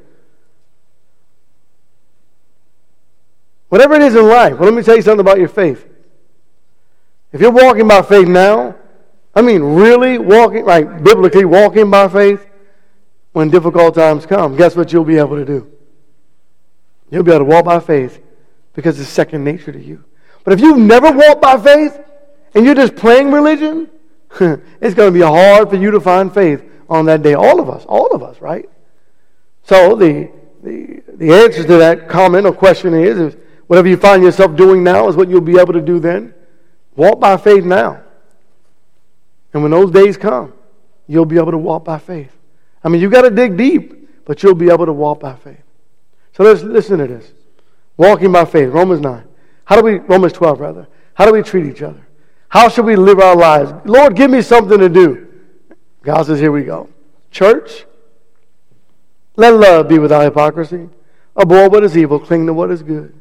Whatever 3.68 3.94
it 3.94 4.02
is 4.02 4.14
in 4.14 4.28
life, 4.28 4.58
well, 4.58 4.70
let 4.70 4.74
me 4.74 4.82
tell 4.82 4.96
you 4.96 5.02
something 5.02 5.20
about 5.20 5.38
your 5.38 5.48
faith. 5.48 5.88
If 7.32 7.40
you're 7.40 7.50
walking 7.50 7.88
by 7.88 8.02
faith 8.02 8.28
now, 8.28 8.76
I 9.34 9.40
mean 9.40 9.62
really 9.62 10.18
walking, 10.18 10.64
like 10.64 11.02
biblically 11.02 11.46
walking 11.46 11.90
by 11.90 12.06
faith, 12.06 12.46
when 13.32 13.50
difficult 13.50 13.94
times 13.94 14.26
come, 14.26 14.56
guess 14.56 14.76
what 14.76 14.92
you'll 14.92 15.04
be 15.04 15.18
able 15.18 15.36
to 15.36 15.44
do? 15.44 15.70
You'll 17.10 17.22
be 17.22 17.32
able 17.32 17.46
to 17.46 17.50
walk 17.50 17.64
by 17.64 17.80
faith 17.80 18.20
because 18.74 18.98
it's 18.98 19.08
second 19.08 19.44
nature 19.44 19.72
to 19.72 19.82
you. 19.82 20.04
But 20.44 20.54
if 20.54 20.60
you've 20.60 20.78
never 20.78 21.10
walked 21.10 21.42
by 21.42 21.58
faith 21.58 21.98
and 22.54 22.64
you're 22.64 22.74
just 22.74 22.96
playing 22.96 23.30
religion, 23.30 23.90
it's 24.40 24.94
going 24.94 25.12
to 25.12 25.18
be 25.18 25.20
hard 25.20 25.70
for 25.70 25.76
you 25.76 25.90
to 25.90 26.00
find 26.00 26.32
faith 26.32 26.62
on 26.88 27.06
that 27.06 27.22
day. 27.22 27.34
All 27.34 27.60
of 27.60 27.68
us, 27.68 27.84
all 27.86 28.14
of 28.14 28.22
us, 28.22 28.40
right? 28.40 28.68
So 29.64 29.94
the, 29.94 30.30
the, 30.62 31.02
the 31.06 31.32
answer 31.32 31.62
to 31.62 31.76
that 31.78 32.08
comment 32.08 32.46
or 32.46 32.52
question 32.52 32.94
is, 32.94 33.18
is 33.18 33.36
whatever 33.66 33.88
you 33.88 33.96
find 33.96 34.22
yourself 34.22 34.56
doing 34.56 34.82
now 34.82 35.08
is 35.08 35.16
what 35.16 35.28
you'll 35.28 35.40
be 35.40 35.58
able 35.58 35.72
to 35.74 35.80
do 35.80 36.00
then. 36.00 36.34
Walk 36.96 37.20
by 37.20 37.36
faith 37.36 37.64
now. 37.64 38.02
And 39.52 39.62
when 39.62 39.70
those 39.70 39.90
days 39.90 40.16
come, 40.16 40.52
you'll 41.06 41.26
be 41.26 41.36
able 41.36 41.52
to 41.52 41.58
walk 41.58 41.84
by 41.84 41.98
faith. 41.98 42.34
I 42.84 42.88
mean, 42.88 43.00
you've 43.00 43.12
got 43.12 43.22
to 43.22 43.30
dig 43.30 43.56
deep, 43.56 44.24
but 44.24 44.42
you'll 44.42 44.54
be 44.54 44.70
able 44.70 44.86
to 44.86 44.92
walk 44.92 45.20
by 45.20 45.34
faith. 45.36 45.62
So 46.32 46.44
let's 46.44 46.62
listen 46.62 46.98
to 46.98 47.06
this. 47.06 47.32
Walking 47.96 48.32
by 48.32 48.44
faith, 48.44 48.70
Romans 48.70 49.00
9. 49.00 49.24
How 49.64 49.76
do 49.76 49.82
we, 49.82 49.98
Romans 49.98 50.32
12 50.32 50.60
rather, 50.60 50.88
how 51.14 51.26
do 51.26 51.32
we 51.32 51.42
treat 51.42 51.66
each 51.66 51.82
other? 51.82 52.06
How 52.48 52.68
should 52.68 52.84
we 52.84 52.96
live 52.96 53.18
our 53.18 53.36
lives? 53.36 53.72
Lord, 53.84 54.16
give 54.16 54.30
me 54.30 54.42
something 54.42 54.78
to 54.78 54.88
do. 54.88 55.28
God 56.02 56.24
says, 56.24 56.40
here 56.40 56.52
we 56.52 56.64
go. 56.64 56.88
Church, 57.30 57.86
let 59.36 59.54
love 59.54 59.88
be 59.88 59.98
without 59.98 60.22
hypocrisy. 60.22 60.88
Abhor 61.40 61.70
what 61.70 61.84
is 61.84 61.96
evil, 61.96 62.18
cling 62.18 62.46
to 62.46 62.52
what 62.52 62.70
is 62.70 62.82
good. 62.82 63.14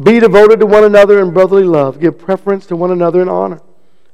Be 0.00 0.20
devoted 0.20 0.60
to 0.60 0.66
one 0.66 0.84
another 0.84 1.20
in 1.20 1.32
brotherly 1.32 1.64
love. 1.64 1.98
Give 1.98 2.16
preference 2.16 2.66
to 2.66 2.76
one 2.76 2.92
another 2.92 3.20
in 3.20 3.28
honor. 3.28 3.60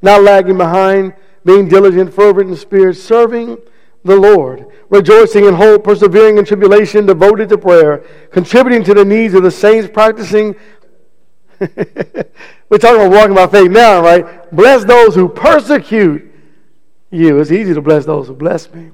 not 0.01 0.23
lagging 0.23 0.57
behind, 0.57 1.15
being 1.45 1.69
diligent, 1.69 2.15
fervent 2.15 2.51
in 2.51 2.57
spirit, 2.57 2.97
serving 2.97 3.59
the 4.05 4.17
Lord, 4.17 4.67
rejoicing 4.91 5.47
in 5.47 5.55
hope, 5.55 5.85
persevering 5.85 6.39
in 6.39 6.45
tribulation, 6.45 7.07
devoted 7.07 7.49
to 7.49 7.59
prayer, 7.59 8.05
contributing 8.31 8.85
to 8.85 8.95
the 8.95 9.05
needs 9.05 9.35
of 9.35 9.43
the 9.43 9.51
saints, 9.51 9.89
practicing. 9.93 10.55
We're 11.59 12.79
talking 12.79 13.01
about 13.01 13.11
walking 13.11 13.35
by 13.35 13.47
faith 13.47 13.71
now, 13.71 14.03
right? 14.03 14.51
Bless 14.55 14.85
those 14.85 15.15
who 15.15 15.29
persecute 15.29 16.31
you. 17.11 17.41
It's 17.41 17.51
easy 17.51 17.73
to 17.73 17.81
bless 17.81 18.05
those 18.05 18.29
who 18.29 18.35
bless 18.35 18.73
me. 18.73 18.91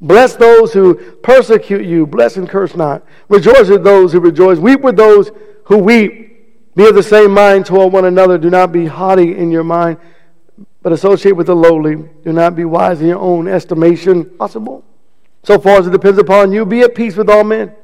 Bless 0.00 0.34
those 0.34 0.72
who 0.72 0.94
persecute 0.94 1.84
you. 1.84 2.06
Bless 2.06 2.36
and 2.36 2.48
curse 2.48 2.74
not. 2.74 3.04
Rejoice 3.28 3.68
with 3.68 3.84
those 3.84 4.12
who 4.12 4.20
rejoice. 4.20 4.58
Weep 4.58 4.80
with 4.80 4.96
those 4.96 5.30
who 5.64 5.78
weep. 5.78 6.74
Be 6.74 6.88
of 6.88 6.94
the 6.94 7.02
same 7.02 7.32
mind 7.32 7.66
toward 7.66 7.92
one 7.92 8.04
another. 8.04 8.38
Do 8.38 8.50
not 8.50 8.72
be 8.72 8.86
haughty 8.86 9.36
in 9.36 9.50
your 9.50 9.64
mind, 9.64 9.98
but 10.84 10.92
associate 10.92 11.32
with 11.32 11.46
the 11.46 11.56
lowly. 11.56 11.96
Do 11.96 12.32
not 12.32 12.54
be 12.54 12.66
wise 12.66 13.00
in 13.00 13.08
your 13.08 13.18
own 13.18 13.48
estimation. 13.48 14.26
Possible. 14.36 14.84
So 15.42 15.58
far 15.58 15.78
as 15.78 15.86
it 15.86 15.90
depends 15.90 16.18
upon 16.18 16.52
you, 16.52 16.66
be 16.66 16.82
at 16.82 16.94
peace 16.94 17.16
with 17.16 17.30
all 17.30 17.42
men. 17.42 17.74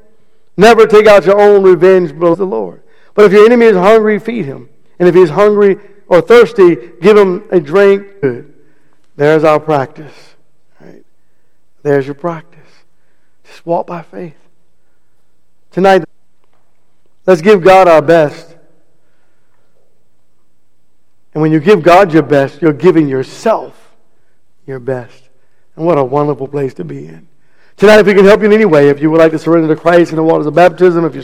Never 0.55 0.85
take 0.85 1.07
out 1.07 1.25
your 1.25 1.41
own 1.41 1.63
revenge, 1.63 2.17
but 2.17 2.35
the 2.35 2.45
Lord. 2.45 2.83
But 3.15 3.25
if 3.25 3.31
your 3.33 3.43
enemy 3.43 3.65
is 3.65 3.75
hungry, 3.75 4.19
feed 4.19 4.45
him. 4.45 4.69
And 4.99 5.09
if 5.09 5.15
he 5.15 5.21
is 5.21 5.31
hungry 5.31 5.77
or 6.07 6.21
thirsty, 6.21 6.75
give 7.01 7.17
him 7.17 7.43
a 7.51 7.59
drink. 7.59 8.21
Good. 8.21 8.53
There's 9.15 9.43
our 9.43 9.59
practice. 9.59 10.35
Right? 10.79 11.03
There's 11.81 12.05
your 12.05 12.15
practice. 12.15 12.59
Just 13.45 13.65
walk 13.65 13.87
by 13.87 14.03
faith. 14.03 14.37
Tonight, 15.71 16.03
let's 17.25 17.41
give 17.41 17.63
God 17.63 17.87
our 17.87 18.01
best. 18.01 18.50
And 21.33 21.41
when 21.41 21.51
you 21.51 21.59
give 21.59 21.81
God 21.81 22.13
your 22.13 22.23
best, 22.23 22.61
you're 22.61 22.73
giving 22.73 23.07
yourself 23.07 23.95
your 24.65 24.79
best. 24.79 25.29
And 25.75 25.85
what 25.85 25.97
a 25.97 26.03
wonderful 26.03 26.47
place 26.47 26.73
to 26.75 26.83
be 26.83 27.07
in. 27.07 27.27
Tonight, 27.77 27.99
if 27.99 28.05
we 28.05 28.13
can 28.13 28.25
help 28.25 28.41
you 28.41 28.47
in 28.47 28.53
any 28.53 28.65
way, 28.65 28.89
if 28.89 29.01
you 29.01 29.09
would 29.09 29.19
like 29.19 29.31
to 29.31 29.39
surrender 29.39 29.73
to 29.73 29.79
Christ 29.79 30.11
in 30.11 30.17
the 30.17 30.23
waters 30.23 30.45
of 30.45 30.53
baptism, 30.53 31.03
if 31.05 31.13
you're 31.13 31.19